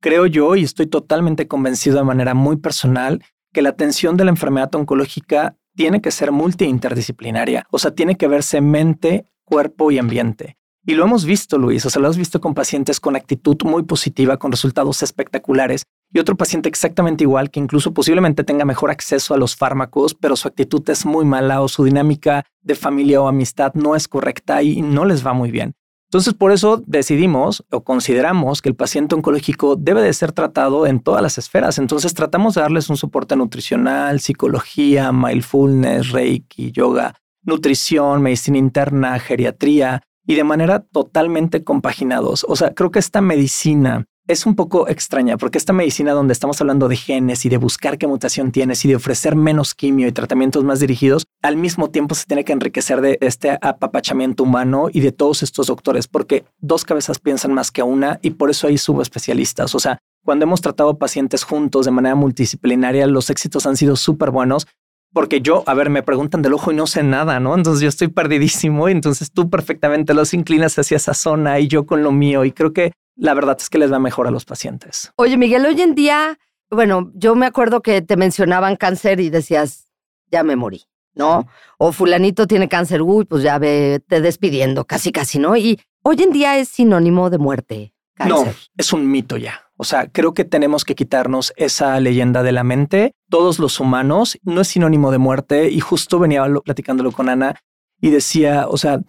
Creo 0.01 0.25
yo, 0.25 0.55
y 0.55 0.63
estoy 0.63 0.87
totalmente 0.87 1.47
convencido 1.47 1.97
de 1.97 2.05
manera 2.05 2.33
muy 2.33 2.57
personal, 2.57 3.23
que 3.51 3.61
la 3.61 3.69
atención 3.69 4.15
de 4.15 4.23
la 4.23 4.31
enfermedad 4.31 4.73
oncológica 4.75 5.57
tiene 5.75 6.01
que 6.01 6.11
ser 6.11 6.31
multi-interdisciplinaria, 6.31 7.65
o 7.71 7.79
sea, 7.79 7.91
tiene 7.91 8.15
que 8.15 8.27
verse 8.27 8.61
mente, 8.61 9.25
cuerpo 9.43 9.91
y 9.91 9.97
ambiente. 9.97 10.57
Y 10.85 10.95
lo 10.95 11.03
hemos 11.03 11.25
visto, 11.25 11.57
Luis, 11.57 11.85
o 11.85 11.89
sea, 11.89 12.01
lo 12.01 12.07
has 12.07 12.17
visto 12.17 12.39
con 12.39 12.53
pacientes 12.53 12.99
con 12.99 13.15
actitud 13.15 13.57
muy 13.65 13.83
positiva, 13.83 14.37
con 14.37 14.51
resultados 14.51 15.03
espectaculares, 15.03 15.83
y 16.11 16.19
otro 16.19 16.35
paciente 16.35 16.69
exactamente 16.69 17.23
igual, 17.23 17.51
que 17.51 17.59
incluso 17.59 17.93
posiblemente 17.93 18.43
tenga 18.43 18.65
mejor 18.65 18.89
acceso 18.89 19.33
a 19.33 19.37
los 19.37 19.55
fármacos, 19.55 20.15
pero 20.15 20.35
su 20.35 20.47
actitud 20.47 20.87
es 20.89 21.05
muy 21.05 21.25
mala 21.25 21.61
o 21.61 21.67
su 21.67 21.83
dinámica 21.83 22.45
de 22.61 22.75
familia 22.75 23.21
o 23.21 23.27
amistad 23.27 23.73
no 23.75 23.95
es 23.95 24.07
correcta 24.07 24.63
y 24.63 24.81
no 24.81 25.05
les 25.05 25.25
va 25.25 25.33
muy 25.33 25.51
bien. 25.51 25.73
Entonces, 26.09 26.33
por 26.33 26.51
eso 26.51 26.81
decidimos 26.87 27.63
o 27.69 27.83
consideramos 27.83 28.63
que 28.63 28.69
el 28.69 28.75
paciente 28.75 29.13
oncológico 29.13 29.75
debe 29.75 30.01
de 30.01 30.11
ser 30.13 30.31
tratado 30.31 30.87
en 30.87 31.01
todas 31.01 31.21
las 31.21 31.37
esferas. 31.37 31.77
Entonces, 31.77 32.15
tratamos 32.15 32.55
de 32.55 32.61
darles 32.61 32.89
un 32.89 32.97
soporte 32.97 33.35
nutricional, 33.35 34.19
psicología, 34.19 35.11
mindfulness, 35.11 36.09
reiki, 36.09 36.71
yoga, 36.71 37.13
nutrición, 37.43 38.23
medicina 38.23 38.57
interna, 38.57 39.19
geriatría, 39.19 40.01
y 40.29 40.35
de 40.35 40.43
manera 40.43 40.81
totalmente 40.81 41.63
compaginados. 41.63 42.45
O 42.47 42.55
sea, 42.55 42.75
creo 42.75 42.91
que 42.91 42.99
esta 42.99 43.19
medicina 43.19 44.05
es 44.27 44.45
un 44.45 44.55
poco 44.55 44.87
extraña 44.87 45.37
porque 45.37 45.57
esta 45.57 45.73
medicina 45.73 46.11
donde 46.11 46.33
estamos 46.33 46.61
hablando 46.61 46.87
de 46.87 46.97
genes 46.97 47.45
y 47.45 47.49
de 47.49 47.57
buscar 47.57 47.97
qué 47.97 48.05
mutación 48.05 48.51
tienes 48.51 48.85
y 48.85 48.89
de 48.89 48.95
ofrecer 48.95 49.35
menos 49.35 49.73
quimio 49.73 50.07
y 50.07 50.11
tratamientos 50.11 50.63
más 50.63 50.81
dirigidos, 50.81 51.25
al 51.41 51.57
mismo 51.57 51.89
tiempo 51.89 52.13
se 52.13 52.27
tiene 52.27 52.45
que 52.45 52.53
enriquecer 52.53 53.01
de 53.01 53.17
este 53.21 53.57
apapachamiento 53.59 54.43
humano 54.43 54.89
y 54.93 54.99
de 54.99 55.11
todos 55.11 55.41
estos 55.41 55.65
doctores 55.65 56.07
porque 56.07 56.45
dos 56.59 56.85
cabezas 56.85 57.17
piensan 57.17 57.51
más 57.51 57.71
que 57.71 57.81
una 57.81 58.19
y 58.21 58.29
por 58.29 58.51
eso 58.51 58.67
hay 58.67 58.77
subespecialistas. 58.77 59.73
O 59.73 59.79
sea, 59.79 59.97
cuando 60.23 60.43
hemos 60.43 60.61
tratado 60.61 60.99
pacientes 60.99 61.43
juntos 61.43 61.87
de 61.87 61.91
manera 61.91 62.13
multidisciplinaria, 62.13 63.07
los 63.07 63.31
éxitos 63.31 63.65
han 63.65 63.77
sido 63.77 63.95
súper 63.95 64.29
buenos 64.29 64.67
porque 65.13 65.41
yo, 65.41 65.63
a 65.65 65.73
ver, 65.73 65.89
me 65.89 66.03
preguntan 66.03 66.41
del 66.41 66.53
ojo 66.53 66.71
y 66.71 66.75
no 66.75 66.87
sé 66.87 67.03
nada, 67.03 67.39
¿no? 67.39 67.55
Entonces 67.55 67.81
yo 67.81 67.89
estoy 67.89 68.09
perdidísimo 68.09 68.89
y 68.89 68.91
entonces 68.91 69.31
tú 69.31 69.49
perfectamente 69.49 70.13
los 70.13 70.33
inclinas 70.33 70.77
hacia 70.77 70.97
esa 70.97 71.13
zona 71.13 71.59
y 71.59 71.67
yo 71.67 71.85
con 71.85 72.03
lo 72.03 72.11
mío 72.11 72.45
y 72.45 72.51
creo 72.51 72.73
que 72.73 72.93
la 73.15 73.33
verdad 73.33 73.57
es 73.59 73.69
que 73.69 73.77
les 73.77 73.91
va 73.91 73.99
mejor 73.99 74.27
a 74.27 74.31
los 74.31 74.45
pacientes. 74.45 75.11
Oye, 75.15 75.37
Miguel, 75.37 75.65
hoy 75.65 75.81
en 75.81 75.95
día, 75.95 76.37
bueno, 76.69 77.11
yo 77.15 77.35
me 77.35 77.45
acuerdo 77.45 77.81
que 77.81 78.01
te 78.01 78.15
mencionaban 78.17 78.75
cáncer 78.75 79.19
y 79.19 79.29
decías, 79.29 79.91
ya 80.31 80.43
me 80.43 80.55
morí, 80.55 80.85
¿no? 81.15 81.47
O 81.77 81.91
fulanito 81.91 82.47
tiene 82.47 82.69
cáncer, 82.69 83.01
uy, 83.01 83.25
pues 83.25 83.43
ya 83.43 83.57
ve, 83.57 84.01
te 84.07 84.21
despidiendo, 84.21 84.85
casi, 84.85 85.11
casi, 85.11 85.39
¿no? 85.39 85.57
Y 85.57 85.79
hoy 86.03 86.21
en 86.21 86.31
día 86.31 86.57
es 86.57 86.69
sinónimo 86.69 87.29
de 87.29 87.37
muerte. 87.39 87.93
Cáncer. 88.13 88.45
No, 88.45 88.53
es 88.77 88.93
un 88.93 89.09
mito 89.09 89.37
ya. 89.37 89.68
O 89.81 89.85
sea, 89.85 90.09
creo 90.11 90.33
que 90.33 90.43
tenemos 90.43 90.83
que 90.83 90.93
quitarnos 90.93 91.53
esa 91.55 91.97
leyenda 92.01 92.43
de 92.43 92.51
la 92.51 92.65
mente. 92.65 93.13
Todos 93.29 93.59
los 93.59 93.79
humanos 93.79 94.37
no 94.43 94.59
es 94.59 94.67
sinónimo 94.67 95.09
de 95.09 95.19
muerte 95.19 95.71
y 95.71 95.79
justo 95.79 96.19
venía 96.19 96.45
platicándolo 96.65 97.13
con 97.13 97.29
Ana 97.29 97.55
y 98.01 98.09
decía, 98.09 98.67
o 98.67 98.75
sea, 98.75 98.99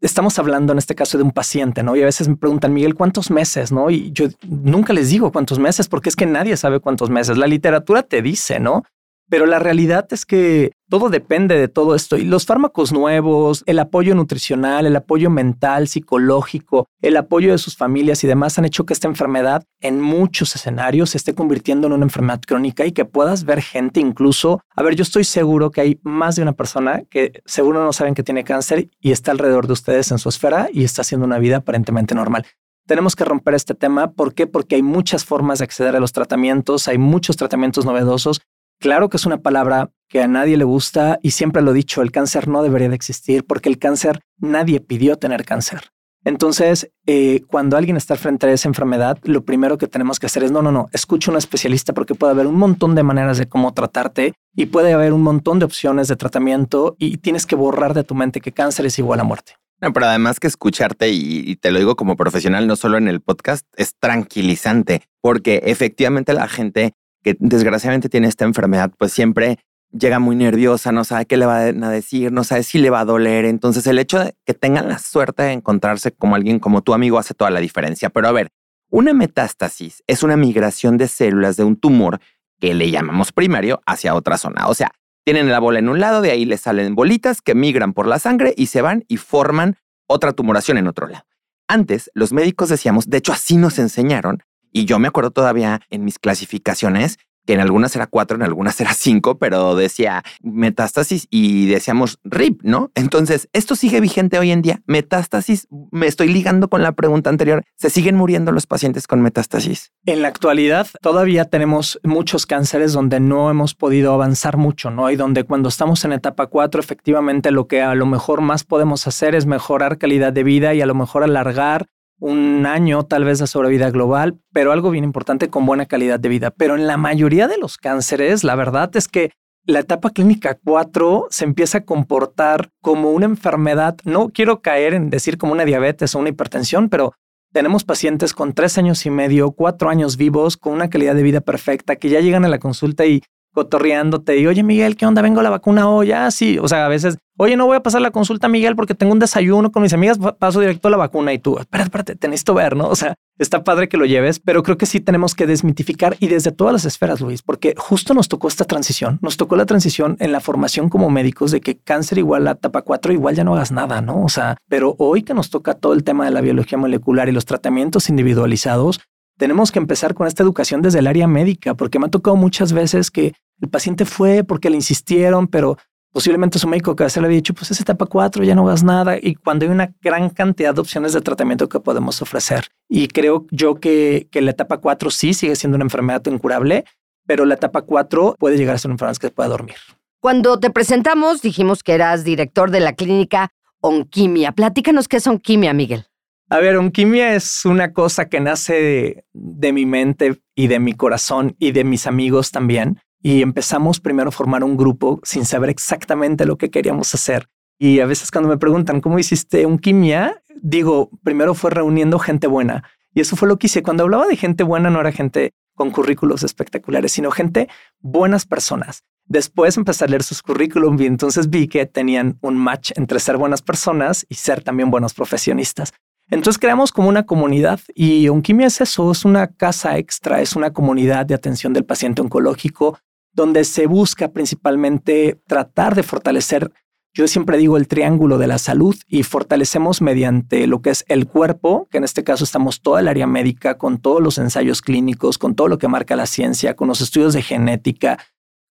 estamos 0.00 0.38
hablando 0.38 0.72
en 0.72 0.78
este 0.78 0.94
caso 0.94 1.18
de 1.18 1.24
un 1.24 1.32
paciente, 1.32 1.82
¿no? 1.82 1.96
Y 1.96 2.02
a 2.02 2.04
veces 2.04 2.28
me 2.28 2.36
preguntan, 2.36 2.72
Miguel, 2.72 2.94
¿cuántos 2.94 3.32
meses? 3.32 3.72
¿No? 3.72 3.90
Y 3.90 4.12
yo 4.12 4.28
nunca 4.48 4.92
les 4.92 5.10
digo 5.10 5.32
cuántos 5.32 5.58
meses 5.58 5.88
porque 5.88 6.08
es 6.08 6.14
que 6.14 6.26
nadie 6.26 6.56
sabe 6.56 6.78
cuántos 6.78 7.10
meses. 7.10 7.36
La 7.36 7.48
literatura 7.48 8.04
te 8.04 8.22
dice, 8.22 8.60
¿no? 8.60 8.84
Pero 9.32 9.46
la 9.46 9.58
realidad 9.58 10.06
es 10.10 10.26
que 10.26 10.72
todo 10.90 11.08
depende 11.08 11.56
de 11.56 11.66
todo 11.66 11.94
esto. 11.94 12.18
Y 12.18 12.24
los 12.26 12.44
fármacos 12.44 12.92
nuevos, 12.92 13.62
el 13.64 13.78
apoyo 13.78 14.14
nutricional, 14.14 14.84
el 14.84 14.94
apoyo 14.94 15.30
mental, 15.30 15.88
psicológico, 15.88 16.86
el 17.00 17.16
apoyo 17.16 17.52
de 17.52 17.56
sus 17.56 17.74
familias 17.74 18.22
y 18.24 18.26
demás 18.26 18.58
han 18.58 18.66
hecho 18.66 18.84
que 18.84 18.92
esta 18.92 19.08
enfermedad 19.08 19.64
en 19.80 20.02
muchos 20.02 20.54
escenarios 20.54 21.08
se 21.08 21.16
esté 21.16 21.34
convirtiendo 21.34 21.86
en 21.86 21.94
una 21.94 22.04
enfermedad 22.04 22.42
crónica 22.46 22.84
y 22.84 22.92
que 22.92 23.06
puedas 23.06 23.44
ver 23.46 23.62
gente 23.62 24.00
incluso. 24.00 24.60
A 24.76 24.82
ver, 24.82 24.96
yo 24.96 25.02
estoy 25.02 25.24
seguro 25.24 25.70
que 25.70 25.80
hay 25.80 25.98
más 26.02 26.36
de 26.36 26.42
una 26.42 26.52
persona 26.52 27.00
que 27.08 27.40
seguro 27.46 27.82
no 27.82 27.94
saben 27.94 28.12
que 28.12 28.22
tiene 28.22 28.44
cáncer 28.44 28.90
y 29.00 29.12
está 29.12 29.30
alrededor 29.30 29.66
de 29.66 29.72
ustedes 29.72 30.10
en 30.10 30.18
su 30.18 30.28
esfera 30.28 30.68
y 30.70 30.84
está 30.84 31.00
haciendo 31.00 31.26
una 31.26 31.38
vida 31.38 31.56
aparentemente 31.56 32.14
normal 32.14 32.44
tenemos 32.84 33.14
que 33.14 33.24
romper 33.24 33.54
este 33.54 33.74
tema. 33.74 34.10
¿Por 34.10 34.34
qué? 34.34 34.48
Porque 34.48 34.74
hay 34.74 34.82
muchas 34.82 35.24
formas 35.24 35.60
de 35.60 35.64
acceder 35.64 35.94
a 35.94 36.00
los 36.00 36.12
tratamientos, 36.12 36.88
hay 36.88 36.98
muchos 36.98 37.36
tratamientos 37.36 37.86
novedosos 37.86 38.42
Claro 38.82 39.08
que 39.08 39.16
es 39.16 39.26
una 39.26 39.38
palabra 39.38 39.92
que 40.08 40.20
a 40.22 40.26
nadie 40.26 40.56
le 40.56 40.64
gusta 40.64 41.20
y 41.22 41.30
siempre 41.30 41.62
lo 41.62 41.70
he 41.70 41.74
dicho, 41.74 42.02
el 42.02 42.10
cáncer 42.10 42.48
no 42.48 42.64
debería 42.64 42.88
de 42.88 42.96
existir 42.96 43.44
porque 43.46 43.68
el 43.68 43.78
cáncer 43.78 44.24
nadie 44.38 44.80
pidió 44.80 45.14
tener 45.14 45.44
cáncer. 45.44 45.92
Entonces, 46.24 46.90
eh, 47.06 47.42
cuando 47.46 47.76
alguien 47.76 47.96
está 47.96 48.16
frente 48.16 48.48
a 48.48 48.52
esa 48.52 48.66
enfermedad, 48.66 49.18
lo 49.22 49.44
primero 49.44 49.78
que 49.78 49.86
tenemos 49.86 50.18
que 50.18 50.26
hacer 50.26 50.42
es, 50.42 50.50
no, 50.50 50.62
no, 50.62 50.72
no, 50.72 50.88
escucha 50.92 51.30
a 51.30 51.34
un 51.34 51.38
especialista 51.38 51.92
porque 51.92 52.16
puede 52.16 52.32
haber 52.32 52.48
un 52.48 52.56
montón 52.56 52.96
de 52.96 53.04
maneras 53.04 53.38
de 53.38 53.46
cómo 53.46 53.72
tratarte 53.72 54.34
y 54.56 54.66
puede 54.66 54.92
haber 54.92 55.12
un 55.12 55.22
montón 55.22 55.60
de 55.60 55.64
opciones 55.64 56.08
de 56.08 56.16
tratamiento 56.16 56.96
y 56.98 57.18
tienes 57.18 57.46
que 57.46 57.54
borrar 57.54 57.94
de 57.94 58.02
tu 58.02 58.16
mente 58.16 58.40
que 58.40 58.50
cáncer 58.50 58.86
es 58.86 58.98
igual 58.98 59.20
a 59.20 59.24
muerte. 59.24 59.52
No, 59.80 59.92
pero 59.92 60.06
además 60.06 60.40
que 60.40 60.48
escucharte, 60.48 61.08
y, 61.10 61.44
y, 61.48 61.54
te 61.54 61.70
lo 61.70 61.78
digo 61.78 61.94
como 61.94 62.16
profesional, 62.16 62.66
no 62.66 62.74
solo 62.74 62.98
en 62.98 63.06
el 63.06 63.20
podcast, 63.20 63.64
es 63.76 63.94
tranquilizante, 63.96 65.02
porque 65.20 65.62
efectivamente 65.66 66.32
la 66.32 66.48
gente 66.48 66.94
que 67.22 67.36
desgraciadamente 67.38 68.08
tiene 68.08 68.28
esta 68.28 68.44
enfermedad, 68.44 68.92
pues 68.98 69.12
siempre 69.12 69.58
llega 69.92 70.18
muy 70.18 70.36
nerviosa, 70.36 70.92
no 70.92 71.04
sabe 71.04 71.26
qué 71.26 71.36
le 71.36 71.46
van 71.46 71.84
a 71.84 71.90
decir, 71.90 72.32
no 72.32 72.44
sabe 72.44 72.62
si 72.62 72.78
le 72.78 72.90
va 72.90 73.00
a 73.00 73.04
doler. 73.04 73.44
Entonces 73.44 73.86
el 73.86 73.98
hecho 73.98 74.18
de 74.18 74.34
que 74.44 74.54
tengan 74.54 74.88
la 74.88 74.98
suerte 74.98 75.42
de 75.42 75.52
encontrarse 75.52 76.12
como 76.12 76.34
alguien 76.34 76.58
como 76.58 76.82
tu 76.82 76.94
amigo 76.94 77.18
hace 77.18 77.34
toda 77.34 77.50
la 77.50 77.60
diferencia. 77.60 78.10
Pero 78.10 78.28
a 78.28 78.32
ver, 78.32 78.50
una 78.90 79.12
metástasis 79.12 80.02
es 80.06 80.22
una 80.22 80.36
migración 80.36 80.98
de 80.98 81.08
células 81.08 81.56
de 81.56 81.64
un 81.64 81.76
tumor 81.76 82.20
que 82.60 82.74
le 82.74 82.90
llamamos 82.90 83.32
primario 83.32 83.82
hacia 83.86 84.14
otra 84.14 84.38
zona. 84.38 84.68
O 84.68 84.74
sea, 84.74 84.92
tienen 85.24 85.50
la 85.50 85.60
bola 85.60 85.78
en 85.78 85.88
un 85.88 86.00
lado, 86.00 86.20
de 86.20 86.30
ahí 86.30 86.44
le 86.44 86.58
salen 86.58 86.94
bolitas 86.94 87.42
que 87.42 87.54
migran 87.54 87.92
por 87.92 88.06
la 88.06 88.18
sangre 88.18 88.54
y 88.56 88.66
se 88.66 88.82
van 88.82 89.04
y 89.08 89.18
forman 89.18 89.76
otra 90.06 90.32
tumoración 90.32 90.78
en 90.78 90.88
otro 90.88 91.08
lado. 91.08 91.24
Antes, 91.68 92.10
los 92.14 92.32
médicos 92.32 92.68
decíamos, 92.68 93.08
de 93.08 93.18
hecho 93.18 93.32
así 93.32 93.56
nos 93.56 93.78
enseñaron, 93.78 94.42
y 94.72 94.84
yo 94.84 94.98
me 94.98 95.08
acuerdo 95.08 95.30
todavía 95.30 95.80
en 95.90 96.04
mis 96.04 96.18
clasificaciones 96.18 97.18
que 97.46 97.54
en 97.54 97.60
algunas 97.60 97.94
era 97.96 98.06
cuatro, 98.06 98.36
en 98.36 98.42
algunas 98.42 98.80
era 98.80 98.94
cinco, 98.94 99.38
pero 99.38 99.74
decía 99.74 100.22
metástasis 100.42 101.26
y 101.30 101.66
decíamos 101.66 102.18
RIP, 102.24 102.62
¿no? 102.62 102.90
Entonces, 102.94 103.48
esto 103.52 103.74
sigue 103.76 104.00
vigente 104.00 104.38
hoy 104.38 104.50
en 104.50 104.62
día. 104.62 104.82
Metástasis, 104.86 105.66
me 105.90 106.06
estoy 106.06 106.28
ligando 106.28 106.68
con 106.68 106.82
la 106.82 106.92
pregunta 106.92 107.30
anterior, 107.30 107.62
¿se 107.76 107.90
siguen 107.90 108.16
muriendo 108.16 108.52
los 108.52 108.66
pacientes 108.66 109.06
con 109.06 109.22
metástasis? 109.22 109.92
En 110.06 110.22
la 110.22 110.28
actualidad, 110.28 110.86
todavía 111.00 111.44
tenemos 111.44 111.98
muchos 112.04 112.46
cánceres 112.46 112.92
donde 112.92 113.20
no 113.20 113.50
hemos 113.50 113.74
podido 113.74 114.12
avanzar 114.12 114.56
mucho, 114.56 114.90
¿no? 114.90 115.10
Y 115.10 115.16
donde 115.16 115.44
cuando 115.44 115.68
estamos 115.68 116.04
en 116.04 116.12
etapa 116.12 116.46
4, 116.46 116.80
efectivamente 116.80 117.50
lo 117.50 117.66
que 117.66 117.82
a 117.82 117.94
lo 117.94 118.06
mejor 118.06 118.40
más 118.40 118.64
podemos 118.64 119.06
hacer 119.06 119.34
es 119.34 119.46
mejorar 119.46 119.98
calidad 119.98 120.32
de 120.32 120.44
vida 120.44 120.74
y 120.74 120.80
a 120.80 120.86
lo 120.86 120.94
mejor 120.94 121.24
alargar 121.24 121.86
un 122.22 122.66
año 122.66 123.02
tal 123.02 123.24
vez 123.24 123.40
de 123.40 123.48
sobrevida 123.48 123.90
global, 123.90 124.38
pero 124.52 124.70
algo 124.70 124.90
bien 124.90 125.02
importante 125.02 125.50
con 125.50 125.66
buena 125.66 125.86
calidad 125.86 126.20
de 126.20 126.28
vida. 126.28 126.52
Pero 126.52 126.76
en 126.76 126.86
la 126.86 126.96
mayoría 126.96 127.48
de 127.48 127.58
los 127.58 127.78
cánceres, 127.78 128.44
la 128.44 128.54
verdad 128.54 128.94
es 128.94 129.08
que 129.08 129.32
la 129.64 129.80
etapa 129.80 130.10
clínica 130.10 130.56
4 130.64 131.26
se 131.30 131.44
empieza 131.44 131.78
a 131.78 131.84
comportar 131.84 132.70
como 132.80 133.10
una 133.10 133.26
enfermedad. 133.26 133.96
No 134.04 134.28
quiero 134.28 134.62
caer 134.62 134.94
en 134.94 135.10
decir 135.10 135.36
como 135.36 135.52
una 135.52 135.64
diabetes 135.64 136.14
o 136.14 136.20
una 136.20 136.28
hipertensión, 136.28 136.88
pero 136.88 137.12
tenemos 137.52 137.82
pacientes 137.82 138.34
con 138.34 138.52
tres 138.52 138.78
años 138.78 139.04
y 139.04 139.10
medio, 139.10 139.50
cuatro 139.50 139.90
años 139.90 140.16
vivos, 140.16 140.56
con 140.56 140.74
una 140.74 140.90
calidad 140.90 141.16
de 141.16 141.24
vida 141.24 141.40
perfecta, 141.40 141.96
que 141.96 142.08
ya 142.08 142.20
llegan 142.20 142.44
a 142.44 142.48
la 142.48 142.60
consulta 142.60 143.04
y 143.04 143.22
cotorreándote 143.52 144.38
y, 144.38 144.46
oye, 144.46 144.62
Miguel, 144.62 144.96
¿qué 144.96 145.06
onda? 145.06 145.22
Vengo 145.22 145.40
a 145.40 145.42
la 145.42 145.50
vacuna 145.50 145.88
hoy. 145.88 146.12
Ah, 146.12 146.30
sí. 146.30 146.58
O 146.58 146.68
sea, 146.68 146.86
a 146.86 146.88
veces, 146.88 147.18
oye, 147.38 147.56
no 147.56 147.66
voy 147.66 147.76
a 147.76 147.82
pasar 147.82 148.00
la 148.00 148.10
consulta, 148.10 148.48
Miguel, 148.48 148.76
porque 148.76 148.94
tengo 148.94 149.12
un 149.12 149.18
desayuno 149.18 149.70
con 149.70 149.82
mis 149.82 149.92
amigas, 149.92 150.18
paso 150.38 150.60
directo 150.60 150.88
a 150.88 150.90
la 150.90 150.96
vacuna 150.96 151.32
y 151.32 151.38
tú, 151.38 151.58
espérate, 151.58 151.88
espérate, 151.88 152.16
tenés 152.16 152.44
que 152.44 152.52
ver, 152.52 152.76
¿no? 152.76 152.88
O 152.88 152.96
sea, 152.96 153.14
está 153.38 153.64
padre 153.64 153.88
que 153.88 153.96
lo 153.96 154.04
lleves, 154.04 154.38
pero 154.38 154.62
creo 154.62 154.76
que 154.78 154.86
sí 154.86 155.00
tenemos 155.00 155.34
que 155.34 155.46
desmitificar 155.46 156.16
y 156.20 156.28
desde 156.28 156.52
todas 156.52 156.72
las 156.72 156.84
esferas, 156.84 157.20
Luis, 157.20 157.42
porque 157.42 157.74
justo 157.76 158.14
nos 158.14 158.28
tocó 158.28 158.48
esta 158.48 158.64
transición, 158.64 159.18
nos 159.22 159.36
tocó 159.36 159.56
la 159.56 159.66
transición 159.66 160.16
en 160.20 160.32
la 160.32 160.40
formación 160.40 160.88
como 160.88 161.10
médicos 161.10 161.50
de 161.50 161.60
que 161.60 161.78
cáncer 161.78 162.18
igual 162.18 162.46
a 162.48 162.52
etapa 162.52 162.82
4, 162.82 163.12
igual 163.12 163.34
ya 163.34 163.44
no 163.44 163.54
hagas 163.54 163.72
nada, 163.72 164.00
¿no? 164.00 164.22
O 164.22 164.28
sea, 164.28 164.56
pero 164.68 164.94
hoy 164.98 165.22
que 165.22 165.34
nos 165.34 165.50
toca 165.50 165.74
todo 165.74 165.92
el 165.92 166.04
tema 166.04 166.24
de 166.24 166.30
la 166.30 166.40
biología 166.40 166.78
molecular 166.78 167.28
y 167.28 167.32
los 167.32 167.44
tratamientos 167.44 168.08
individualizados, 168.08 169.00
tenemos 169.42 169.72
que 169.72 169.80
empezar 169.80 170.14
con 170.14 170.28
esta 170.28 170.44
educación 170.44 170.82
desde 170.82 171.00
el 171.00 171.08
área 171.08 171.26
médica, 171.26 171.74
porque 171.74 171.98
me 171.98 172.06
ha 172.06 172.08
tocado 172.08 172.36
muchas 172.36 172.72
veces 172.72 173.10
que 173.10 173.34
el 173.60 173.68
paciente 173.68 174.04
fue 174.04 174.44
porque 174.44 174.70
le 174.70 174.76
insistieron, 174.76 175.48
pero 175.48 175.78
posiblemente 176.12 176.60
su 176.60 176.68
médico 176.68 176.94
que 176.94 177.10
se 177.10 177.20
le 177.20 177.26
había 177.26 177.38
dicho, 177.38 177.52
pues 177.52 177.68
es 177.72 177.80
etapa 177.80 178.06
4, 178.06 178.44
ya 178.44 178.54
no 178.54 178.68
hagas 178.68 178.84
nada. 178.84 179.16
Y 179.20 179.34
cuando 179.34 179.64
hay 179.64 179.72
una 179.72 179.92
gran 180.00 180.30
cantidad 180.30 180.72
de 180.72 180.80
opciones 180.80 181.12
de 181.12 181.22
tratamiento 181.22 181.68
que 181.68 181.80
podemos 181.80 182.22
ofrecer. 182.22 182.66
Y 182.88 183.08
creo 183.08 183.44
yo 183.50 183.80
que, 183.80 184.28
que 184.30 184.42
la 184.42 184.52
etapa 184.52 184.78
4 184.78 185.10
sí 185.10 185.34
sigue 185.34 185.56
siendo 185.56 185.74
una 185.74 185.86
enfermedad 185.86 186.24
incurable, 186.26 186.84
pero 187.26 187.44
la 187.44 187.54
etapa 187.54 187.82
4 187.82 188.36
puede 188.38 188.56
llegar 188.56 188.76
a 188.76 188.78
ser 188.78 188.90
una 188.90 188.94
enfermedad 188.94 189.16
que 189.16 189.26
se 189.26 189.32
pueda 189.32 189.48
dormir. 189.48 189.74
Cuando 190.20 190.60
te 190.60 190.70
presentamos, 190.70 191.42
dijimos 191.42 191.82
que 191.82 191.94
eras 191.94 192.22
director 192.22 192.70
de 192.70 192.78
la 192.78 192.92
clínica 192.92 193.50
Onquimia. 193.80 194.52
Platícanos 194.52 195.08
qué 195.08 195.16
es 195.16 195.26
Onquimia, 195.26 195.72
Miguel. 195.72 196.06
A 196.52 196.58
ver, 196.58 196.76
Onquimia 196.76 197.34
es 197.34 197.64
una 197.64 197.94
cosa 197.94 198.28
que 198.28 198.38
nace 198.38 199.24
de, 199.32 199.72
mi 199.72 199.86
mente 199.86 200.42
y 200.54 200.66
de 200.66 200.80
mi 200.80 200.92
corazón 200.92 201.56
y 201.58 201.72
de 201.72 201.82
mis 201.82 202.06
amigos 202.06 202.50
también. 202.50 203.00
Y 203.22 203.40
empezamos 203.40 204.00
primero 204.00 204.28
a 204.28 204.32
formar 204.32 204.62
un 204.62 204.76
grupo 204.76 205.18
sin 205.22 205.46
saber 205.46 205.70
exactamente 205.70 206.44
lo 206.44 206.58
que 206.58 206.68
queríamos 206.68 207.14
hacer. 207.14 207.48
Y 207.78 208.00
a 208.00 208.06
veces 208.06 208.30
cuando 208.30 208.50
me 208.50 208.58
preguntan 208.58 209.00
cómo 209.00 209.18
hiciste 209.18 209.64
Onquimia, 209.64 210.42
digo, 210.60 211.08
primero 211.24 211.54
fue 211.54 211.70
reuniendo 211.70 212.18
gente 212.18 212.48
buena. 212.48 212.84
Y 213.14 213.22
eso 213.22 213.34
fue 213.34 213.48
lo 213.48 213.58
que 213.58 213.68
hice. 213.68 213.82
Cuando 213.82 214.02
hablaba 214.02 214.26
de 214.26 214.36
gente 214.36 214.62
buena, 214.62 214.90
no 214.90 215.00
era 215.00 215.10
gente 215.10 215.54
con 215.74 215.90
currículos 215.90 216.42
espectaculares, 216.42 217.12
sino 217.12 217.30
gente 217.30 217.70
buenas 218.00 218.44
personas. 218.44 219.04
Después 219.24 219.78
empecé 219.78 220.04
a 220.04 220.08
leer 220.08 220.22
sus 220.22 220.42
currículum 220.42 221.00
y 221.00 221.06
entonces 221.06 221.48
vi 221.48 221.66
que 221.66 221.86
tenían 221.86 222.36
un 222.42 222.58
match 222.58 222.90
entre 222.96 223.20
ser 223.20 223.38
buenas 223.38 223.62
personas 223.62 224.26
y 224.28 224.34
ser 224.34 224.62
también 224.62 224.90
buenos 224.90 225.14
profesionistas. 225.14 225.94
Entonces 226.32 226.58
creamos 226.58 226.92
como 226.92 227.10
una 227.10 227.26
comunidad 227.26 227.78
y 227.94 228.26
Onquimia 228.28 228.68
es 228.68 228.80
eso, 228.80 229.10
es 229.12 229.26
una 229.26 229.48
casa 229.48 229.98
extra, 229.98 230.40
es 230.40 230.56
una 230.56 230.72
comunidad 230.72 231.26
de 231.26 231.34
atención 231.34 231.74
del 231.74 231.84
paciente 231.84 232.22
oncológico 232.22 232.98
donde 233.34 233.64
se 233.64 233.86
busca 233.86 234.32
principalmente 234.32 235.38
tratar 235.46 235.94
de 235.94 236.02
fortalecer, 236.02 236.72
yo 237.14 237.28
siempre 237.28 237.58
digo 237.58 237.76
el 237.76 237.86
triángulo 237.86 238.38
de 238.38 238.46
la 238.46 238.56
salud 238.56 238.96
y 239.06 239.24
fortalecemos 239.24 240.00
mediante 240.00 240.66
lo 240.66 240.80
que 240.80 240.88
es 240.88 241.04
el 241.08 241.26
cuerpo, 241.26 241.86
que 241.90 241.98
en 241.98 242.04
este 242.04 242.24
caso 242.24 242.44
estamos 242.44 242.80
toda 242.80 243.00
el 243.00 243.08
área 243.08 243.26
médica 243.26 243.76
con 243.76 243.98
todos 243.98 244.22
los 244.22 244.38
ensayos 244.38 244.80
clínicos, 244.80 245.36
con 245.36 245.54
todo 245.54 245.68
lo 245.68 245.76
que 245.76 245.88
marca 245.88 246.16
la 246.16 246.24
ciencia, 246.24 246.76
con 246.76 246.88
los 246.88 247.02
estudios 247.02 247.34
de 247.34 247.42
genética, 247.42 248.18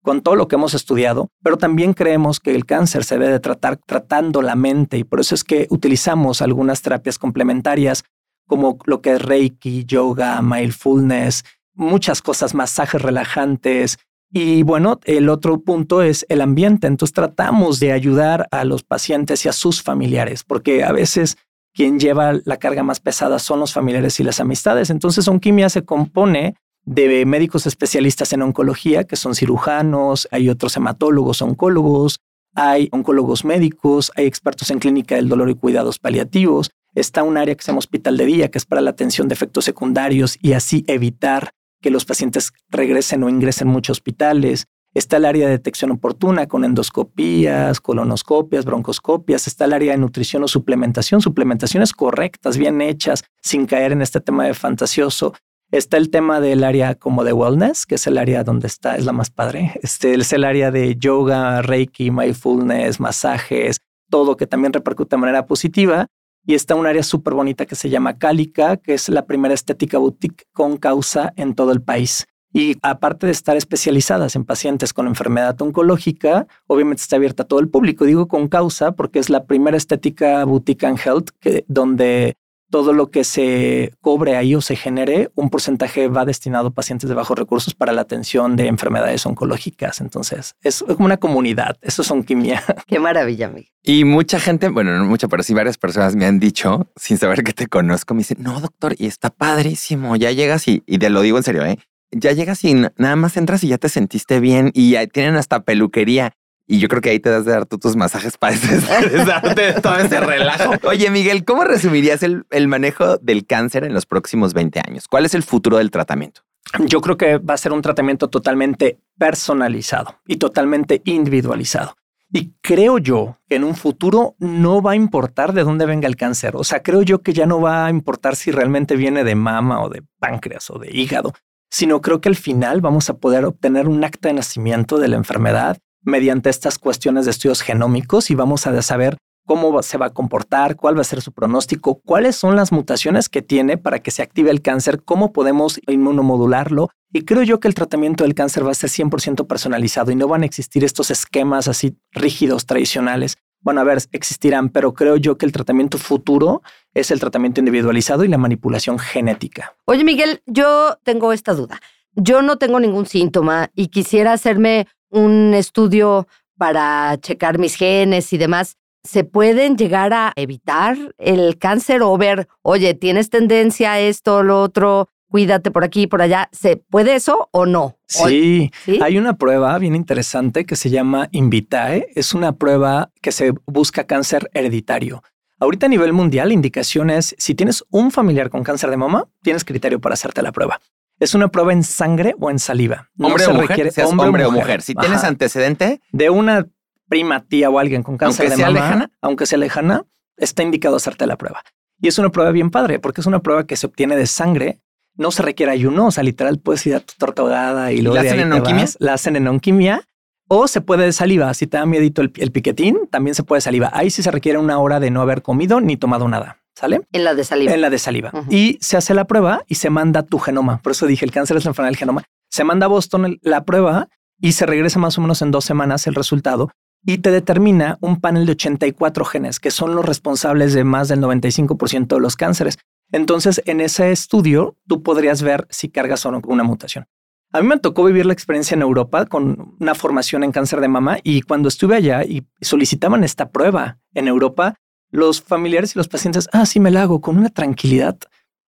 con 0.02 0.22
todo 0.22 0.34
lo 0.36 0.48
que 0.48 0.56
hemos 0.56 0.74
estudiado, 0.74 1.28
pero 1.42 1.56
también 1.58 1.92
creemos 1.92 2.40
que 2.40 2.54
el 2.54 2.64
cáncer 2.64 3.04
se 3.04 3.18
debe 3.18 3.38
tratar 3.40 3.76
tratando 3.76 4.42
la 4.42 4.56
mente 4.56 4.98
y 4.98 5.04
por 5.04 5.20
eso 5.20 5.34
es 5.34 5.44
que 5.44 5.66
utilizamos 5.70 6.40
algunas 6.42 6.82
terapias 6.82 7.18
complementarias 7.18 8.04
como 8.46 8.78
lo 8.86 9.00
que 9.00 9.12
es 9.12 9.22
Reiki, 9.22 9.84
yoga, 9.84 10.42
mindfulness, 10.42 11.44
muchas 11.74 12.20
cosas, 12.20 12.52
masajes 12.54 13.00
relajantes. 13.00 13.98
Y 14.32 14.64
bueno, 14.64 14.98
el 15.04 15.28
otro 15.28 15.60
punto 15.60 16.02
es 16.02 16.26
el 16.28 16.40
ambiente. 16.40 16.88
Entonces 16.88 17.14
tratamos 17.14 17.78
de 17.78 17.92
ayudar 17.92 18.48
a 18.50 18.64
los 18.64 18.82
pacientes 18.82 19.44
y 19.44 19.48
a 19.48 19.52
sus 19.52 19.82
familiares, 19.82 20.42
porque 20.42 20.82
a 20.82 20.90
veces 20.90 21.36
quien 21.72 22.00
lleva 22.00 22.40
la 22.44 22.56
carga 22.56 22.82
más 22.82 22.98
pesada 22.98 23.38
son 23.38 23.60
los 23.60 23.72
familiares 23.72 24.18
y 24.18 24.24
las 24.24 24.40
amistades. 24.40 24.90
Entonces, 24.90 25.28
Onquimia 25.28 25.68
se 25.68 25.84
compone 25.84 26.56
de 26.90 27.24
médicos 27.24 27.68
especialistas 27.68 28.32
en 28.32 28.42
oncología, 28.42 29.04
que 29.04 29.14
son 29.14 29.36
cirujanos, 29.36 30.26
hay 30.32 30.48
otros 30.48 30.76
hematólogos, 30.76 31.40
oncólogos, 31.40 32.18
hay 32.52 32.88
oncólogos 32.90 33.44
médicos, 33.44 34.10
hay 34.16 34.26
expertos 34.26 34.72
en 34.72 34.80
clínica 34.80 35.14
del 35.14 35.28
dolor 35.28 35.50
y 35.50 35.54
cuidados 35.54 36.00
paliativos. 36.00 36.70
Está 36.96 37.22
un 37.22 37.36
área 37.36 37.54
que 37.54 37.62
se 37.62 37.68
llama 37.68 37.78
hospital 37.78 38.16
de 38.16 38.26
día, 38.26 38.50
que 38.50 38.58
es 38.58 38.66
para 38.66 38.82
la 38.82 38.90
atención 38.90 39.28
de 39.28 39.34
efectos 39.34 39.64
secundarios 39.64 40.36
y 40.42 40.54
así 40.54 40.84
evitar 40.88 41.52
que 41.80 41.90
los 41.90 42.04
pacientes 42.04 42.50
regresen 42.68 43.22
o 43.22 43.28
ingresen 43.28 43.68
en 43.68 43.72
muchos 43.72 43.98
hospitales. 43.98 44.66
Está 44.92 45.18
el 45.18 45.26
área 45.26 45.46
de 45.46 45.52
detección 45.52 45.92
oportuna 45.92 46.48
con 46.48 46.64
endoscopías, 46.64 47.80
colonoscopias, 47.80 48.64
broncoscopias. 48.64 49.46
Está 49.46 49.66
el 49.66 49.74
área 49.74 49.92
de 49.92 49.98
nutrición 49.98 50.42
o 50.42 50.48
suplementación, 50.48 51.20
suplementaciones 51.20 51.92
correctas, 51.92 52.58
bien 52.58 52.80
hechas, 52.80 53.22
sin 53.40 53.66
caer 53.66 53.92
en 53.92 54.02
este 54.02 54.20
tema 54.20 54.44
de 54.46 54.54
fantasioso. 54.54 55.34
Está 55.70 55.98
el 55.98 56.10
tema 56.10 56.40
del 56.40 56.64
área 56.64 56.96
como 56.96 57.22
de 57.22 57.32
wellness, 57.32 57.86
que 57.86 57.94
es 57.94 58.06
el 58.08 58.18
área 58.18 58.42
donde 58.42 58.66
está, 58.66 58.96
es 58.96 59.04
la 59.04 59.12
más 59.12 59.30
padre. 59.30 59.72
Este 59.82 60.14
es 60.14 60.32
el 60.32 60.42
área 60.42 60.72
de 60.72 60.96
yoga, 60.96 61.62
reiki, 61.62 62.10
mindfulness, 62.10 62.98
masajes, 62.98 63.78
todo 64.10 64.36
que 64.36 64.48
también 64.48 64.72
repercute 64.72 65.14
de 65.14 65.20
manera 65.20 65.46
positiva. 65.46 66.06
Y 66.44 66.54
está 66.54 66.74
un 66.74 66.86
área 66.86 67.04
súper 67.04 67.34
bonita 67.34 67.66
que 67.66 67.76
se 67.76 67.88
llama 67.88 68.18
Cálica, 68.18 68.78
que 68.78 68.94
es 68.94 69.08
la 69.08 69.26
primera 69.26 69.54
estética 69.54 69.98
boutique 69.98 70.44
con 70.52 70.76
causa 70.76 71.32
en 71.36 71.54
todo 71.54 71.70
el 71.70 71.82
país. 71.82 72.26
Y 72.52 72.76
aparte 72.82 73.26
de 73.26 73.32
estar 73.32 73.56
especializadas 73.56 74.34
en 74.34 74.44
pacientes 74.44 74.92
con 74.92 75.06
enfermedad 75.06 75.60
oncológica, 75.62 76.48
obviamente 76.66 77.02
está 77.02 77.14
abierta 77.14 77.44
a 77.44 77.46
todo 77.46 77.60
el 77.60 77.68
público. 77.68 78.04
Digo 78.04 78.26
con 78.26 78.48
causa 78.48 78.90
porque 78.92 79.20
es 79.20 79.30
la 79.30 79.44
primera 79.44 79.76
estética 79.76 80.44
boutique 80.44 80.84
and 80.84 80.98
health 80.98 81.30
donde 81.68 82.34
todo 82.70 82.92
lo 82.92 83.10
que 83.10 83.24
se 83.24 83.92
cobre 84.00 84.36
ahí 84.36 84.54
o 84.54 84.60
se 84.60 84.76
genere, 84.76 85.30
un 85.34 85.50
porcentaje 85.50 86.08
va 86.08 86.24
destinado 86.24 86.68
a 86.68 86.70
pacientes 86.70 87.08
de 87.08 87.14
bajos 87.14 87.38
recursos 87.38 87.74
para 87.74 87.92
la 87.92 88.02
atención 88.02 88.56
de 88.56 88.68
enfermedades 88.68 89.26
oncológicas. 89.26 90.00
Entonces, 90.00 90.54
es 90.62 90.82
como 90.82 91.04
una 91.04 91.16
comunidad. 91.16 91.76
Eso 91.82 92.02
es 92.02 92.10
onquimia. 92.10 92.62
Qué 92.86 92.98
maravilla, 92.98 93.46
amigo. 93.46 93.68
Y 93.82 94.04
mucha 94.04 94.38
gente, 94.38 94.68
bueno, 94.68 94.96
no 94.96 95.04
mucha, 95.04 95.28
pero 95.28 95.42
sí 95.42 95.54
varias 95.54 95.78
personas 95.78 96.14
me 96.14 96.26
han 96.26 96.38
dicho, 96.38 96.88
sin 96.96 97.18
saber 97.18 97.42
que 97.42 97.52
te 97.52 97.66
conozco, 97.66 98.14
me 98.14 98.18
dicen, 98.18 98.38
no, 98.40 98.60
doctor, 98.60 98.94
y 98.98 99.06
está 99.06 99.30
padrísimo. 99.30 100.16
Ya 100.16 100.30
llegas 100.30 100.68
y, 100.68 100.82
y 100.86 100.98
te 100.98 101.10
lo 101.10 101.22
digo 101.22 101.38
en 101.38 101.42
serio, 101.44 101.64
¿eh? 101.64 101.78
Ya 102.12 102.32
llegas 102.32 102.64
y 102.64 102.74
nada 102.74 103.16
más 103.16 103.36
entras 103.36 103.62
y 103.62 103.68
ya 103.68 103.78
te 103.78 103.88
sentiste 103.88 104.40
bien 104.40 104.72
y 104.74 104.90
ya 104.90 105.06
tienen 105.06 105.36
hasta 105.36 105.60
peluquería. 105.60 106.32
Y 106.70 106.78
yo 106.78 106.86
creo 106.86 107.02
que 107.02 107.10
ahí 107.10 107.18
te 107.18 107.30
das 107.30 107.44
de 107.44 107.50
dar 107.50 107.66
tú 107.66 107.78
tus 107.78 107.96
masajes 107.96 108.38
para 108.38 108.54
darte 109.26 109.72
todo 109.80 109.96
ese 109.96 110.20
relajo. 110.20 110.74
Oye, 110.86 111.10
Miguel, 111.10 111.44
¿cómo 111.44 111.64
resumirías 111.64 112.22
el, 112.22 112.44
el 112.50 112.68
manejo 112.68 113.18
del 113.18 113.44
cáncer 113.44 113.82
en 113.82 113.92
los 113.92 114.06
próximos 114.06 114.54
20 114.54 114.80
años? 114.86 115.08
¿Cuál 115.08 115.26
es 115.26 115.34
el 115.34 115.42
futuro 115.42 115.78
del 115.78 115.90
tratamiento? 115.90 116.42
Yo 116.86 117.00
creo 117.00 117.16
que 117.16 117.38
va 117.38 117.54
a 117.54 117.56
ser 117.56 117.72
un 117.72 117.82
tratamiento 117.82 118.28
totalmente 118.28 119.00
personalizado 119.18 120.20
y 120.28 120.36
totalmente 120.36 121.02
individualizado. 121.06 121.96
Y 122.32 122.52
creo 122.60 122.98
yo 122.98 123.38
que 123.48 123.56
en 123.56 123.64
un 123.64 123.74
futuro 123.74 124.36
no 124.38 124.80
va 124.80 124.92
a 124.92 124.96
importar 124.96 125.52
de 125.52 125.64
dónde 125.64 125.86
venga 125.86 126.06
el 126.06 126.14
cáncer. 126.14 126.54
O 126.54 126.62
sea, 126.62 126.84
creo 126.84 127.02
yo 127.02 127.20
que 127.20 127.32
ya 127.32 127.46
no 127.46 127.60
va 127.60 127.86
a 127.86 127.90
importar 127.90 128.36
si 128.36 128.52
realmente 128.52 128.94
viene 128.94 129.24
de 129.24 129.34
mama 129.34 129.82
o 129.82 129.88
de 129.88 130.04
páncreas 130.20 130.70
o 130.70 130.78
de 130.78 130.96
hígado, 130.96 131.32
sino 131.68 132.00
creo 132.00 132.20
que 132.20 132.28
al 132.28 132.36
final 132.36 132.80
vamos 132.80 133.10
a 133.10 133.14
poder 133.14 133.44
obtener 133.44 133.88
un 133.88 134.04
acta 134.04 134.28
de 134.28 134.34
nacimiento 134.34 134.98
de 134.98 135.08
la 135.08 135.16
enfermedad 135.16 135.76
mediante 136.02 136.50
estas 136.50 136.78
cuestiones 136.78 137.24
de 137.24 137.32
estudios 137.32 137.62
genómicos 137.62 138.30
y 138.30 138.34
vamos 138.34 138.66
a 138.66 138.82
saber 138.82 139.18
cómo 139.46 139.82
se 139.82 139.98
va 139.98 140.06
a 140.06 140.10
comportar, 140.10 140.76
cuál 140.76 140.96
va 140.96 141.00
a 141.00 141.04
ser 141.04 141.20
su 141.22 141.32
pronóstico, 141.32 142.00
cuáles 142.04 142.36
son 142.36 142.54
las 142.54 142.70
mutaciones 142.70 143.28
que 143.28 143.42
tiene 143.42 143.78
para 143.78 143.98
que 143.98 144.10
se 144.10 144.22
active 144.22 144.50
el 144.50 144.62
cáncer, 144.62 145.02
cómo 145.02 145.32
podemos 145.32 145.80
inmunomodularlo 145.88 146.90
Y 147.12 147.24
creo 147.24 147.42
yo 147.42 147.58
que 147.58 147.66
el 147.66 147.74
tratamiento 147.74 148.22
del 148.22 148.34
cáncer 148.34 148.64
va 148.64 148.70
a 148.70 148.74
ser 148.74 148.90
100% 148.90 149.48
personalizado 149.48 150.12
y 150.12 150.14
no 150.14 150.28
van 150.28 150.42
a 150.42 150.46
existir 150.46 150.84
estos 150.84 151.10
esquemas 151.10 151.66
así 151.66 151.96
rígidos, 152.12 152.66
tradicionales. 152.66 153.38
Bueno, 153.60 153.80
a 153.80 153.84
ver, 153.84 153.98
existirán, 154.12 154.68
pero 154.68 154.94
creo 154.94 155.16
yo 155.16 155.36
que 155.36 155.46
el 155.46 155.52
tratamiento 155.52 155.98
futuro 155.98 156.62
es 156.94 157.10
el 157.10 157.18
tratamiento 157.18 157.60
individualizado 157.60 158.24
y 158.24 158.28
la 158.28 158.38
manipulación 158.38 158.98
genética. 158.98 159.74
Oye, 159.84 160.04
Miguel, 160.04 160.42
yo 160.46 160.96
tengo 161.02 161.32
esta 161.32 161.54
duda. 161.54 161.80
Yo 162.14 162.42
no 162.42 162.56
tengo 162.56 162.78
ningún 162.78 163.06
síntoma 163.06 163.70
y 163.74 163.88
quisiera 163.88 164.32
hacerme 164.32 164.86
un 165.10 165.54
estudio 165.54 166.26
para 166.56 167.18
checar 167.20 167.58
mis 167.58 167.76
genes 167.76 168.32
y 168.32 168.38
demás. 168.38 168.76
¿Se 169.02 169.24
pueden 169.24 169.76
llegar 169.76 170.12
a 170.12 170.32
evitar 170.36 170.96
el 171.18 171.58
cáncer 171.58 172.02
o 172.02 172.16
ver, 172.18 172.48
oye, 172.62 172.94
tienes 172.94 173.30
tendencia 173.30 173.92
a 173.92 174.00
esto 174.00 174.36
o 174.36 174.42
lo 174.42 174.60
otro? 174.60 175.08
cuídate 175.30 175.70
por 175.70 175.84
aquí, 175.84 176.06
por 176.06 176.20
allá. 176.20 176.50
¿Se 176.52 176.76
puede 176.76 177.14
eso 177.14 177.48
o 177.52 177.64
no? 177.64 177.96
Sí, 178.06 178.70
hay 179.00 179.16
una 179.16 179.38
prueba 179.38 179.78
bien 179.78 179.94
interesante 179.94 180.66
que 180.66 180.76
se 180.76 180.90
llama 180.90 181.28
Invitae. 181.30 182.08
Es 182.14 182.34
una 182.34 182.56
prueba 182.56 183.10
que 183.22 183.32
se 183.32 183.54
busca 183.66 184.04
cáncer 184.04 184.50
hereditario. 184.52 185.22
Ahorita 185.58 185.86
a 185.86 185.88
nivel 185.88 186.12
mundial, 186.12 186.48
la 186.48 186.54
indicación 186.54 187.10
es 187.10 187.34
si 187.38 187.54
tienes 187.54 187.84
un 187.90 188.10
familiar 188.10 188.50
con 188.50 188.64
cáncer 188.64 188.90
de 188.90 188.96
mama, 188.96 189.28
tienes 189.42 189.64
criterio 189.64 190.00
para 190.00 190.14
hacerte 190.14 190.42
la 190.42 190.52
prueba. 190.52 190.80
Es 191.20 191.34
una 191.34 191.48
prueba 191.48 191.72
en 191.72 191.84
sangre 191.84 192.34
o 192.40 192.50
en 192.50 192.58
saliva. 192.58 193.10
hombre 193.20 193.46
o 193.46 193.54
mujer, 193.54 193.92
hombre, 194.04 194.44
o 194.46 194.50
mujer. 194.50 194.82
Si 194.82 194.94
tienes 194.94 195.22
antecedente 195.22 196.00
de 196.10 196.30
una 196.30 196.66
prima, 197.08 197.44
tía 197.44 197.70
o 197.70 197.78
alguien 197.78 198.02
con 198.02 198.16
cáncer 198.16 198.50
de 198.50 198.56
mama, 198.56 198.70
lejana, 198.70 199.10
aunque 199.20 199.46
sea 199.46 199.58
lejana, 199.58 200.04
está 200.36 200.62
indicado 200.62 200.96
hacerte 200.96 201.26
la 201.26 201.36
prueba. 201.36 201.62
Y 202.00 202.08
es 202.08 202.18
una 202.18 202.30
prueba 202.30 202.50
bien 202.50 202.70
padre 202.70 202.98
porque 202.98 203.20
es 203.20 203.26
una 203.26 203.40
prueba 203.40 203.66
que 203.66 203.76
se 203.76 203.86
obtiene 203.86 204.16
de 204.16 204.26
sangre 204.26 204.80
no 205.16 205.30
se 205.30 205.42
requiere 205.42 205.72
ayuno, 205.72 206.06
o 206.06 206.10
sea, 206.10 206.24
literal 206.24 206.58
puedes 206.58 206.86
ir 206.86 206.94
a 206.94 207.00
tu 207.00 207.14
torta 207.18 207.92
y 207.92 208.00
luego 208.00 208.14
¿La 208.14 208.22
hacen 208.22 208.40
en 208.40 208.52
onquimia? 208.52 208.86
La 208.98 209.12
hacen 209.14 209.36
en 209.36 209.46
onquimia 209.48 210.02
o 210.48 210.66
se 210.66 210.80
puede 210.80 211.04
de 211.04 211.12
saliva. 211.12 211.52
Si 211.54 211.66
te 211.66 211.76
da 211.76 211.86
miedito 211.86 212.22
el, 212.22 212.30
piquetín, 212.30 213.08
también 213.10 213.34
se 213.34 213.42
puede 213.42 213.58
de 213.58 213.62
saliva. 213.62 213.90
Ahí 213.92 214.10
sí 214.10 214.22
se 214.22 214.30
requiere 214.30 214.58
una 214.58 214.78
hora 214.78 214.98
de 214.98 215.10
no 215.10 215.20
haber 215.20 215.42
comido 215.42 215.80
ni 215.80 215.96
tomado 215.96 216.26
nada. 216.26 216.59
¿Sale? 216.80 217.02
En 217.12 217.24
la 217.24 217.34
de 217.34 217.44
saliva. 217.44 217.74
En 217.74 217.82
la 217.82 217.90
de 217.90 217.98
saliva. 217.98 218.32
Y 218.48 218.78
se 218.80 218.96
hace 218.96 219.12
la 219.12 219.26
prueba 219.26 219.64
y 219.66 219.74
se 219.74 219.90
manda 219.90 220.22
tu 220.22 220.38
genoma. 220.38 220.80
Por 220.80 220.92
eso 220.92 221.06
dije, 221.06 221.26
el 221.26 221.30
cáncer 221.30 221.58
es 221.58 221.66
la 221.66 221.72
enfermedad 221.72 221.90
del 221.90 221.98
genoma. 221.98 222.22
Se 222.48 222.64
manda 222.64 222.86
a 222.86 222.88
Boston 222.88 223.38
la 223.42 223.66
prueba 223.66 224.08
y 224.40 224.52
se 224.52 224.64
regresa 224.64 224.98
más 224.98 225.18
o 225.18 225.20
menos 225.20 225.42
en 225.42 225.50
dos 225.50 225.66
semanas 225.66 226.06
el 226.06 226.14
resultado 226.14 226.70
y 227.04 227.18
te 227.18 227.30
determina 227.30 227.98
un 228.00 228.18
panel 228.18 228.46
de 228.46 228.52
84 228.52 229.26
genes 229.26 229.60
que 229.60 229.70
son 229.70 229.94
los 229.94 230.06
responsables 230.06 230.72
de 230.72 230.84
más 230.84 231.08
del 231.08 231.20
95% 231.20 232.06
de 232.06 232.20
los 232.20 232.36
cánceres. 232.36 232.78
Entonces, 233.12 233.60
en 233.66 233.82
ese 233.82 234.10
estudio, 234.10 234.78
tú 234.88 235.02
podrías 235.02 235.42
ver 235.42 235.66
si 235.68 235.90
cargas 235.90 236.24
o 236.24 236.30
no 236.30 236.40
una 236.46 236.64
mutación. 236.64 237.04
A 237.52 237.60
mí 237.60 237.66
me 237.66 237.78
tocó 237.78 238.04
vivir 238.04 238.24
la 238.24 238.32
experiencia 238.32 238.74
en 238.74 238.80
Europa 238.80 239.26
con 239.26 239.76
una 239.80 239.94
formación 239.94 240.44
en 240.44 240.52
cáncer 240.52 240.80
de 240.80 240.88
mama 240.88 241.18
y 241.22 241.42
cuando 241.42 241.68
estuve 241.68 241.96
allá 241.96 242.24
y 242.24 242.46
solicitaban 242.62 243.22
esta 243.22 243.50
prueba 243.50 243.98
en 244.14 244.28
Europa, 244.28 244.76
los 245.10 245.42
familiares 245.42 245.94
y 245.94 245.98
los 245.98 246.08
pacientes, 246.08 246.48
ah, 246.52 246.66
sí 246.66 246.80
me 246.80 246.90
la 246.90 247.02
hago 247.02 247.20
con 247.20 247.38
una 247.38 247.50
tranquilidad 247.50 248.18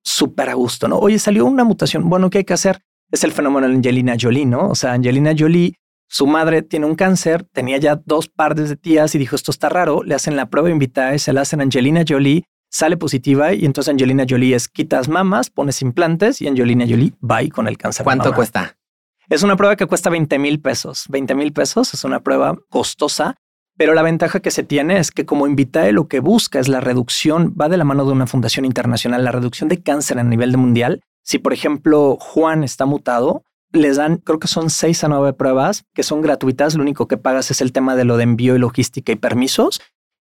súper 0.02 0.50
a 0.50 0.54
gusto, 0.54 0.88
¿no? 0.88 0.98
Oye, 0.98 1.20
salió 1.20 1.46
una 1.46 1.64
mutación, 1.64 2.10
bueno, 2.10 2.30
¿qué 2.30 2.40
hay 2.40 2.44
que 2.46 2.54
hacer? 2.54 2.82
Es 3.12 3.24
el 3.24 3.32
fenómeno 3.32 3.68
de 3.68 3.76
Angelina 3.76 4.16
Jolie, 4.20 4.46
¿no? 4.46 4.70
O 4.70 4.76
sea, 4.76 4.94
Angelina 4.94 5.34
Jolie, 5.38 5.76
su 6.08 6.26
madre 6.28 6.62
tiene 6.62 6.86
un 6.86 6.96
cáncer, 6.96 7.44
tenía 7.52 7.78
ya 7.78 8.02
dos 8.06 8.30
pares 8.30 8.70
de 8.70 8.76
tías 8.76 9.14
y 9.16 9.18
dijo, 9.18 9.36
esto 9.36 9.52
está 9.52 9.70
raro, 9.70 10.04
le 10.04 10.16
hacen 10.16 10.36
la 10.36 10.50
prueba 10.50 10.70
invitada 10.70 11.14
y 11.14 11.20
se 11.20 11.34
la 11.34 11.42
hacen 11.42 11.60
a 11.60 11.64
Angelina 11.64 12.04
Jolie 12.08 12.46
sale 12.70 12.98
positiva 12.98 13.54
y 13.54 13.66
entonces 13.66 13.92
Angelina 13.92 14.26
Jolie 14.30 14.56
es 14.56 14.68
quitas 14.68 15.10
mamas, 15.10 15.50
pones 15.50 15.82
implantes 15.82 16.42
y 16.42 16.48
Angelina 16.48 16.86
Jolie 16.88 17.14
va 17.20 17.40
con 17.54 17.68
el 17.68 17.78
cáncer. 17.78 18.04
¿Cuánto 18.04 18.34
cuesta? 18.34 18.78
Es 19.30 19.44
una 19.44 19.56
prueba 19.56 19.76
que 19.76 19.86
cuesta 19.86 20.10
20 20.10 20.40
mil 20.40 20.60
pesos. 20.60 21.06
20 21.10 21.36
mil 21.36 21.54
pesos 21.54 21.94
es 21.94 22.04
una 22.04 22.22
prueba 22.22 22.56
costosa, 22.70 23.36
pero 23.80 23.94
la 23.94 24.04
ventaja 24.04 24.42
que 24.42 24.52
se 24.52 24.64
tiene 24.64 25.00
es 25.00 25.10
que 25.10 25.26
como 25.26 25.48
Invitae 25.48 25.94
lo 25.94 26.10
que 26.10 26.20
busca 26.20 26.60
es 26.60 26.68
la 26.68 26.82
reducción, 26.82 27.56
va 27.58 27.70
de 27.70 27.78
la 27.78 27.86
mano 27.86 28.04
de 28.04 28.12
una 28.12 28.28
fundación 28.28 28.66
internacional, 28.66 29.24
la 29.24 29.32
reducción 29.32 29.70
de 29.70 29.82
cáncer 29.82 30.20
a 30.20 30.24
nivel 30.26 30.58
mundial. 30.58 31.00
Si 31.24 31.40
por 31.40 31.54
ejemplo 31.54 32.18
Juan 32.20 32.66
está 32.66 32.86
mutado, 32.86 33.46
les 33.72 33.96
dan, 33.96 34.18
creo 34.18 34.38
que 34.38 34.50
son 34.50 34.70
seis 34.70 35.06
a 35.06 35.08
nueve 35.08 35.32
pruebas 35.32 35.86
que 35.94 36.04
son 36.04 36.22
gratuitas. 36.22 36.76
Lo 36.76 36.82
único 36.82 37.08
que 37.08 37.16
pagas 37.16 37.52
es 37.52 37.62
el 37.62 37.72
tema 37.72 37.96
de 37.96 38.04
lo 38.04 38.18
de 38.18 38.24
envío 38.24 38.54
y 38.54 38.60
logística 38.60 39.14
y 39.14 39.16
permisos. 39.16 39.80